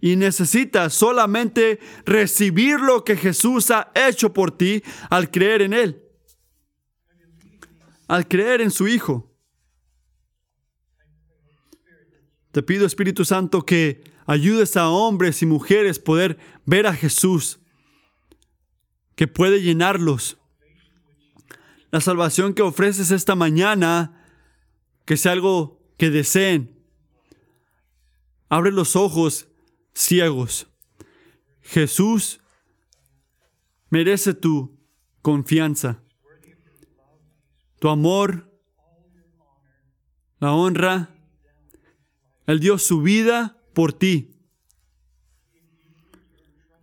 y 0.01 0.17
necesitas 0.17 0.95
solamente 0.95 1.81
recibir 2.07 2.81
lo 2.81 3.05
que 3.05 3.19
Jesús 3.19 3.71
ha 3.71 3.93
hecho 3.95 4.33
por 4.33 4.57
ti 4.57 4.83
al 5.11 5.31
creer 5.31 5.61
en 5.61 5.75
Él, 5.75 6.03
al 8.07 8.27
creer 8.27 8.63
en 8.63 8.71
su 8.71 8.89
Hijo. 8.89 9.37
Te 12.53 12.63
pido, 12.63 12.87
Espíritu 12.87 13.27
Santo, 13.27 13.67
que 13.67 14.17
ayudes 14.29 14.77
a 14.77 14.91
hombres 14.91 15.41
y 15.41 15.47
mujeres 15.47 15.99
poder 15.99 16.39
ver 16.67 16.87
a 16.87 16.93
Jesús, 16.93 17.61
que 19.17 19.27
puede 19.27 19.63
llenarlos. 19.63 20.37
La 21.91 22.03
salvación 22.03 22.53
que 22.53 22.61
ofreces 22.61 23.11
esta 23.11 23.35
mañana, 23.35 24.23
que 25.07 25.17
sea 25.17 25.33
algo 25.33 25.81
que 25.97 26.11
deseen. 26.11 26.79
Abre 28.51 28.71
los 28.71 28.97
ojos 28.97 29.49
ciegos. 29.95 30.67
Jesús 31.63 32.41
merece 33.89 34.35
tu 34.35 34.79
confianza, 35.23 36.03
tu 37.79 37.89
amor, 37.89 38.53
la 40.39 40.53
honra. 40.53 41.15
Él 42.47 42.61
dio 42.61 42.77
su 42.77 43.01
vida 43.01 43.58
por 43.79 43.93
ti. 43.93 44.35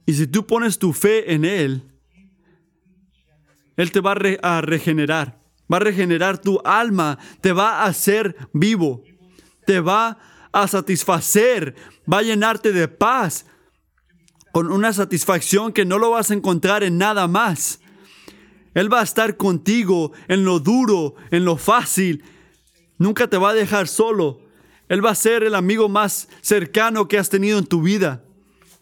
Y 0.05 0.13
si 0.13 0.27
tú 0.27 0.47
pones 0.47 0.79
tu 0.79 0.93
fe 0.93 1.33
en 1.33 1.43
Él, 1.43 1.83
Él 3.75 3.91
te 3.91 3.99
va 3.99 4.13
a, 4.13 4.61
regenerar, 4.61 5.37
va 5.69 5.75
a 5.75 5.81
regenerar 5.81 6.37
tu 6.37 6.61
alma, 6.63 7.19
te 7.41 7.51
va 7.51 7.81
a 7.81 7.87
hacer 7.87 8.37
vivo, 8.53 9.03
te 9.65 9.81
va 9.81 10.17
a 10.53 10.69
satisfacer 10.69 11.75
va 12.09 12.19
a 12.19 12.21
llenarte 12.21 12.71
de 12.71 12.87
paz, 12.87 13.45
con 14.53 14.71
una 14.71 14.93
satisfacción 14.93 15.73
que 15.73 15.83
no 15.83 15.99
lo 15.99 16.11
vas 16.11 16.31
a 16.31 16.33
encontrar 16.33 16.81
en 16.81 16.97
nada 16.97 17.27
más. 17.27 17.81
Él 18.73 18.87
va 18.93 19.01
a 19.01 19.03
estar 19.03 19.35
contigo 19.35 20.13
en 20.29 20.45
lo 20.45 20.61
duro, 20.61 21.15
en 21.29 21.43
lo 21.43 21.57
fácil. 21.57 22.23
Nunca 22.97 23.27
te 23.27 23.35
va 23.35 23.49
a 23.49 23.53
dejar 23.53 23.89
solo. 23.89 24.44
Él 24.87 25.03
va 25.03 25.11
a 25.11 25.15
ser 25.15 25.43
el 25.43 25.55
amigo 25.55 25.89
más 25.89 26.27
cercano 26.41 27.07
que 27.07 27.17
has 27.17 27.29
tenido 27.29 27.57
en 27.57 27.65
tu 27.65 27.81
vida. 27.81 28.23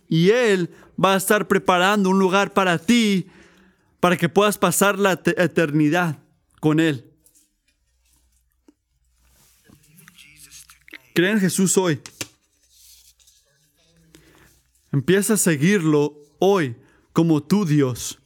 Y 0.09 0.29
Él 0.29 0.69
va 1.03 1.13
a 1.13 1.17
estar 1.17 1.47
preparando 1.47 2.09
un 2.09 2.19
lugar 2.19 2.53
para 2.53 2.77
ti, 2.77 3.27
para 3.99 4.17
que 4.17 4.29
puedas 4.29 4.57
pasar 4.57 4.99
la 4.99 5.13
eternidad 5.13 6.19
con 6.59 6.79
Él. 6.79 7.09
Cree 11.13 11.31
en 11.31 11.39
Jesús 11.39 11.77
hoy. 11.77 12.01
Empieza 14.91 15.33
a 15.33 15.37
seguirlo 15.37 16.15
hoy 16.39 16.75
como 17.13 17.41
tu 17.41 17.65
Dios 17.65 18.19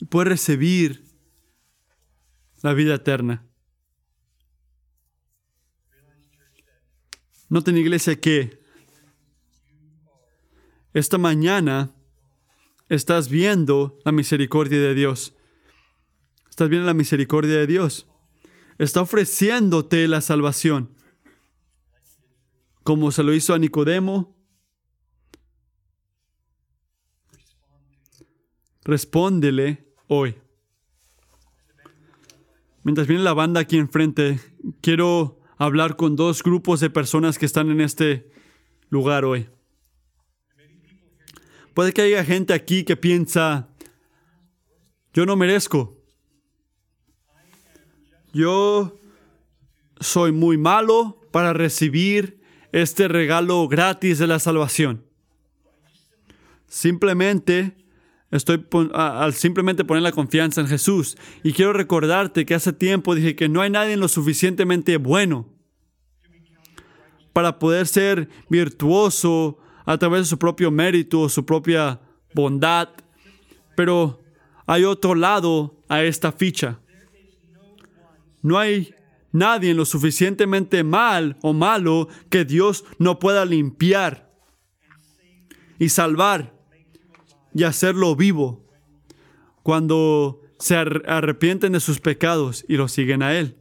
y 0.00 0.06
puedes 0.06 0.28
recibir 0.28 1.04
la 2.62 2.74
vida 2.74 2.94
eterna. 2.94 3.44
Noten 7.54 7.78
iglesia 7.78 8.20
que 8.20 8.58
esta 10.92 11.18
mañana 11.18 11.94
estás 12.88 13.28
viendo 13.28 13.96
la 14.04 14.10
misericordia 14.10 14.80
de 14.80 14.92
Dios. 14.92 15.36
Estás 16.50 16.68
viendo 16.68 16.84
la 16.84 16.94
misericordia 16.94 17.54
de 17.54 17.68
Dios. 17.68 18.08
Está 18.78 19.02
ofreciéndote 19.02 20.08
la 20.08 20.20
salvación. 20.20 20.96
Como 22.82 23.12
se 23.12 23.22
lo 23.22 23.32
hizo 23.32 23.54
a 23.54 23.58
Nicodemo, 23.60 24.34
Respóndele 28.82 29.94
hoy. 30.08 30.34
Mientras 32.82 33.06
viene 33.06 33.22
la 33.22 33.32
banda 33.32 33.60
aquí 33.60 33.78
enfrente, 33.78 34.40
quiero 34.80 35.43
hablar 35.56 35.96
con 35.96 36.16
dos 36.16 36.42
grupos 36.42 36.80
de 36.80 36.90
personas 36.90 37.38
que 37.38 37.46
están 37.46 37.70
en 37.70 37.80
este 37.80 38.30
lugar 38.88 39.24
hoy. 39.24 39.48
Puede 41.74 41.92
que 41.92 42.02
haya 42.02 42.24
gente 42.24 42.52
aquí 42.52 42.84
que 42.84 42.96
piensa, 42.96 43.68
yo 45.12 45.26
no 45.26 45.36
merezco. 45.36 45.98
Yo 48.32 48.98
soy 50.00 50.32
muy 50.32 50.58
malo 50.58 51.20
para 51.30 51.52
recibir 51.52 52.40
este 52.72 53.08
regalo 53.08 53.66
gratis 53.68 54.18
de 54.18 54.26
la 54.26 54.38
salvación. 54.38 55.04
Simplemente 56.66 57.76
Estoy 58.30 58.66
al 58.94 59.32
simplemente 59.34 59.84
poner 59.84 60.02
la 60.02 60.12
confianza 60.12 60.60
en 60.60 60.66
Jesús. 60.66 61.16
Y 61.42 61.52
quiero 61.52 61.72
recordarte 61.72 62.44
que 62.44 62.54
hace 62.54 62.72
tiempo 62.72 63.14
dije 63.14 63.36
que 63.36 63.48
no 63.48 63.60
hay 63.60 63.70
nadie 63.70 63.96
lo 63.96 64.08
suficientemente 64.08 64.96
bueno 64.96 65.48
para 67.32 67.58
poder 67.58 67.86
ser 67.86 68.28
virtuoso 68.48 69.58
a 69.84 69.98
través 69.98 70.22
de 70.22 70.26
su 70.26 70.38
propio 70.38 70.70
mérito, 70.70 71.28
su 71.28 71.44
propia 71.44 72.00
bondad. 72.34 72.88
Pero 73.76 74.22
hay 74.66 74.84
otro 74.84 75.14
lado 75.14 75.76
a 75.88 76.02
esta 76.02 76.32
ficha. 76.32 76.80
No 78.40 78.58
hay 78.58 78.94
nadie 79.32 79.74
lo 79.74 79.84
suficientemente 79.84 80.84
mal 80.84 81.36
o 81.42 81.52
malo 81.52 82.08
que 82.30 82.44
Dios 82.44 82.84
no 82.98 83.18
pueda 83.18 83.44
limpiar 83.44 84.32
y 85.78 85.88
salvar 85.88 86.53
y 87.54 87.64
hacerlo 87.64 88.16
vivo 88.16 88.64
cuando 89.62 90.42
se 90.58 90.76
arrepienten 90.76 91.72
de 91.72 91.80
sus 91.80 92.00
pecados 92.00 92.64
y 92.68 92.76
lo 92.76 92.88
siguen 92.88 93.22
a 93.22 93.34
Él. 93.34 93.56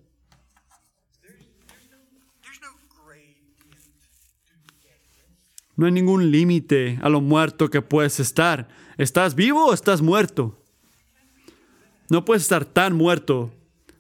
No 5.76 5.88
hay 5.88 5.92
ningún 5.92 6.32
límite 6.32 7.00
a 7.02 7.10
lo 7.10 7.20
muerto 7.20 7.70
que 7.70 7.82
puedes 7.82 8.20
estar. 8.20 8.68
¿Estás 8.98 9.34
vivo 9.34 9.68
o 9.68 9.74
estás 9.74 10.02
muerto? 10.02 10.62
No 12.10 12.26
puedes 12.26 12.44
estar 12.44 12.64
tan 12.64 12.96
muerto 12.96 13.52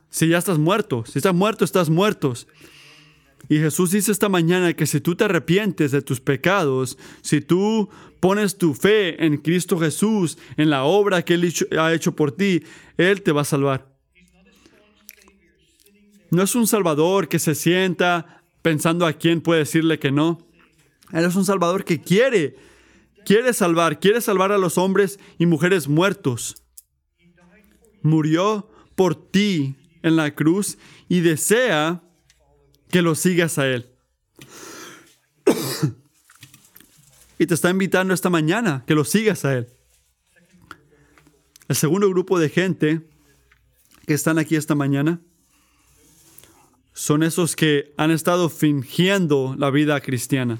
si 0.10 0.28
ya 0.28 0.38
estás 0.38 0.60
muerto. 0.60 1.04
Si 1.08 1.18
estás 1.18 1.34
muerto, 1.34 1.66
estás 1.66 1.89
muerto. 1.89 2.34
Y 3.50 3.58
Jesús 3.58 3.91
dice 3.91 4.12
esta 4.12 4.30
mañana 4.30 4.74
que 4.74 4.86
si 4.86 5.02
tú 5.02 5.16
te 5.16 5.24
arrepientes 5.24 5.91
de 5.91 6.04
tus 6.04 6.22
pecados, 6.22 6.98
si 7.22 7.41
tú 7.41 7.89
pones 8.24 8.58
tu 8.58 8.74
fe 8.74 9.26
en 9.26 9.36
Cristo 9.36 9.78
Jesús, 9.78 10.38
en 10.56 10.70
la 10.70 10.86
obra 10.86 11.26
que 11.26 11.34
Él 11.34 11.54
ha 11.78 11.94
hecho 11.94 12.16
por 12.16 12.32
ti, 12.32 12.64
Él 12.96 13.22
te 13.22 13.34
va 13.34 13.42
a 13.42 13.44
salvar. 13.44 13.94
No 16.32 16.42
es 16.42 16.56
un 16.56 16.66
Salvador 16.66 17.28
que 17.28 17.38
se 17.38 17.54
sienta 17.54 18.42
pensando 18.62 19.06
a 19.06 19.12
quién 19.12 19.42
puede 19.42 19.60
decirle 19.60 20.00
que 20.00 20.10
no. 20.10 20.38
Él 21.12 21.26
es 21.26 21.36
un 21.36 21.44
Salvador 21.44 21.84
que 21.84 22.00
quiere, 22.00 22.56
quiere 23.26 23.52
salvar, 23.52 24.00
quiere 24.00 24.22
salvar 24.22 24.54
a 24.54 24.58
los 24.58 24.78
hombres 24.78 25.20
y 25.38 25.46
mujeres 25.46 25.90
muertos. 25.90 26.64
Murió 28.04 28.70
por 28.96 29.16
ti 29.16 29.76
en 30.02 30.16
la 30.16 30.34
cruz 30.34 30.78
y 31.10 31.20
desea 31.20 32.02
que 32.90 33.02
lo 33.02 33.16
sigas 33.16 33.58
a 33.58 33.68
Él. 33.68 33.90
Y 37.38 37.48
te 37.48 37.54
está 37.54 37.70
invitando 37.70 38.14
esta 38.14 38.30
mañana 38.30 38.84
que 38.88 38.96
lo 38.96 39.04
sigas 39.04 39.46
a 39.46 39.58
Él. 39.58 39.68
El 41.68 41.76
segundo 41.76 42.10
grupo 42.10 42.40
de 42.40 42.50
gente 42.50 43.02
que 44.06 44.14
están 44.14 44.38
aquí 44.38 44.56
esta 44.56 44.76
mañana 44.76 45.22
son 46.94 47.24
esos 47.24 47.56
que 47.56 47.94
han 47.98 48.12
estado 48.12 48.50
fingiendo 48.50 49.56
la 49.58 49.72
vida 49.72 50.00
cristiana. 50.02 50.60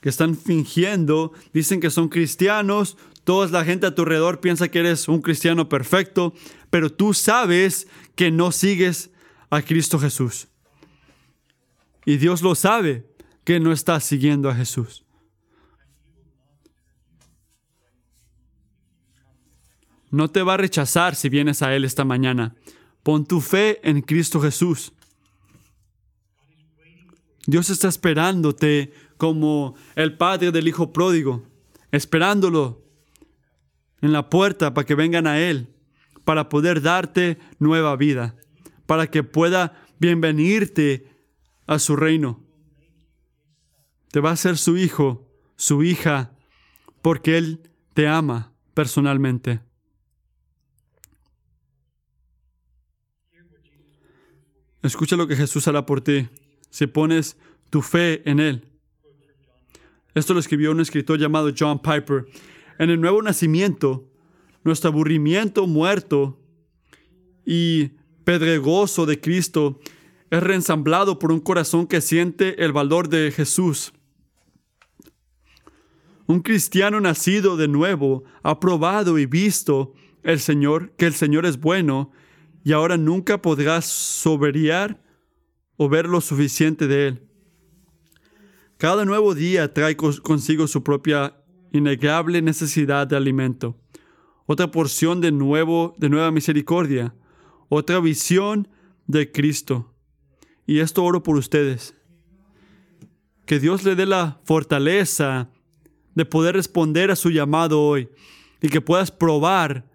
Que 0.00 0.08
están 0.08 0.36
fingiendo, 0.36 1.32
dicen 1.52 1.80
que 1.80 1.90
son 1.90 2.08
cristianos, 2.08 2.96
toda 3.24 3.48
la 3.48 3.64
gente 3.64 3.86
a 3.86 3.94
tu 3.94 4.02
alrededor 4.02 4.40
piensa 4.40 4.68
que 4.68 4.80
eres 4.80 5.08
un 5.08 5.22
cristiano 5.22 5.68
perfecto, 5.68 6.34
pero 6.70 6.92
tú 6.92 7.14
sabes 7.14 7.86
que 8.16 8.30
no 8.30 8.52
sigues 8.52 9.10
a 9.48 9.62
Cristo 9.62 9.98
Jesús. 9.98 10.48
Y 12.04 12.16
Dios 12.16 12.42
lo 12.42 12.54
sabe 12.54 13.06
que 13.44 13.60
no 13.60 13.72
estás 13.72 14.04
siguiendo 14.04 14.50
a 14.50 14.54
Jesús. 14.54 15.04
No 20.12 20.28
te 20.28 20.42
va 20.42 20.54
a 20.54 20.58
rechazar 20.58 21.16
si 21.16 21.30
vienes 21.30 21.62
a 21.62 21.74
Él 21.74 21.86
esta 21.86 22.04
mañana. 22.04 22.54
Pon 23.02 23.24
tu 23.24 23.40
fe 23.40 23.80
en 23.82 24.02
Cristo 24.02 24.40
Jesús. 24.42 24.92
Dios 27.46 27.70
está 27.70 27.88
esperándote 27.88 28.92
como 29.16 29.74
el 29.96 30.16
padre 30.18 30.52
del 30.52 30.68
hijo 30.68 30.92
pródigo, 30.92 31.44
esperándolo 31.90 32.84
en 34.02 34.12
la 34.12 34.28
puerta 34.28 34.74
para 34.74 34.84
que 34.86 34.94
vengan 34.94 35.26
a 35.26 35.40
Él, 35.40 35.74
para 36.24 36.50
poder 36.50 36.82
darte 36.82 37.38
nueva 37.58 37.96
vida, 37.96 38.36
para 38.84 39.06
que 39.06 39.22
pueda 39.22 39.82
bienvenirte 39.98 41.08
a 41.66 41.78
su 41.78 41.96
reino. 41.96 42.44
Te 44.10 44.20
va 44.20 44.32
a 44.32 44.36
ser 44.36 44.58
su 44.58 44.76
hijo, 44.76 45.26
su 45.56 45.82
hija, 45.82 46.32
porque 47.00 47.38
Él 47.38 47.70
te 47.94 48.08
ama 48.08 48.52
personalmente. 48.74 49.71
Escucha 54.82 55.14
lo 55.14 55.28
que 55.28 55.36
Jesús 55.36 55.68
hará 55.68 55.86
por 55.86 56.00
ti 56.00 56.28
si 56.70 56.86
pones 56.88 57.36
tu 57.70 57.82
fe 57.82 58.28
en 58.28 58.40
Él. 58.40 58.68
Esto 60.14 60.34
lo 60.34 60.40
escribió 60.40 60.72
un 60.72 60.80
escritor 60.80 61.18
llamado 61.18 61.52
John 61.56 61.80
Piper. 61.80 62.26
En 62.78 62.90
el 62.90 63.00
nuevo 63.00 63.22
nacimiento, 63.22 64.10
nuestro 64.64 64.90
aburrimiento 64.90 65.66
muerto 65.66 66.38
y 67.46 67.92
pedregoso 68.24 69.06
de 69.06 69.20
Cristo 69.20 69.80
es 70.30 70.42
reensamblado 70.42 71.18
por 71.18 71.30
un 71.30 71.40
corazón 71.40 71.86
que 71.86 72.00
siente 72.00 72.64
el 72.64 72.72
valor 72.72 73.08
de 73.08 73.30
Jesús. 73.30 73.92
Un 76.26 76.40
cristiano 76.40 77.00
nacido 77.00 77.56
de 77.56 77.68
nuevo 77.68 78.24
ha 78.42 78.58
probado 78.58 79.18
y 79.18 79.26
visto 79.26 79.92
el 80.22 80.40
Señor, 80.40 80.92
que 80.96 81.06
el 81.06 81.14
Señor 81.14 81.46
es 81.46 81.60
bueno 81.60 82.10
y 82.64 82.72
ahora 82.72 82.96
nunca 82.96 83.42
podrás 83.42 83.86
sobriar 83.86 85.02
o 85.76 85.88
ver 85.88 86.06
lo 86.06 86.20
suficiente 86.20 86.86
de 86.86 87.08
Él. 87.08 87.28
Cada 88.76 89.04
nuevo 89.04 89.34
día 89.34 89.72
trae 89.72 89.96
consigo 89.96 90.66
su 90.66 90.82
propia 90.82 91.36
innegable 91.72 92.42
necesidad 92.42 93.06
de 93.06 93.16
alimento, 93.16 93.76
otra 94.46 94.70
porción 94.70 95.20
de, 95.20 95.32
nuevo, 95.32 95.94
de 95.98 96.08
nueva 96.08 96.30
misericordia, 96.30 97.14
otra 97.68 98.00
visión 98.00 98.68
de 99.06 99.30
Cristo. 99.30 99.94
Y 100.66 100.80
esto 100.80 101.04
oro 101.04 101.22
por 101.22 101.36
ustedes. 101.36 101.94
Que 103.46 103.58
Dios 103.58 103.84
le 103.84 103.94
dé 103.94 104.06
la 104.06 104.40
fortaleza 104.44 105.50
de 106.14 106.24
poder 106.24 106.54
responder 106.54 107.10
a 107.10 107.16
su 107.16 107.30
llamado 107.30 107.80
hoy 107.80 108.08
y 108.60 108.68
que 108.68 108.80
puedas 108.80 109.10
probar 109.10 109.90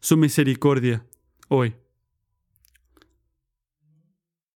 su 0.00 0.16
misericordia 0.16 1.06
hoy. 1.48 1.74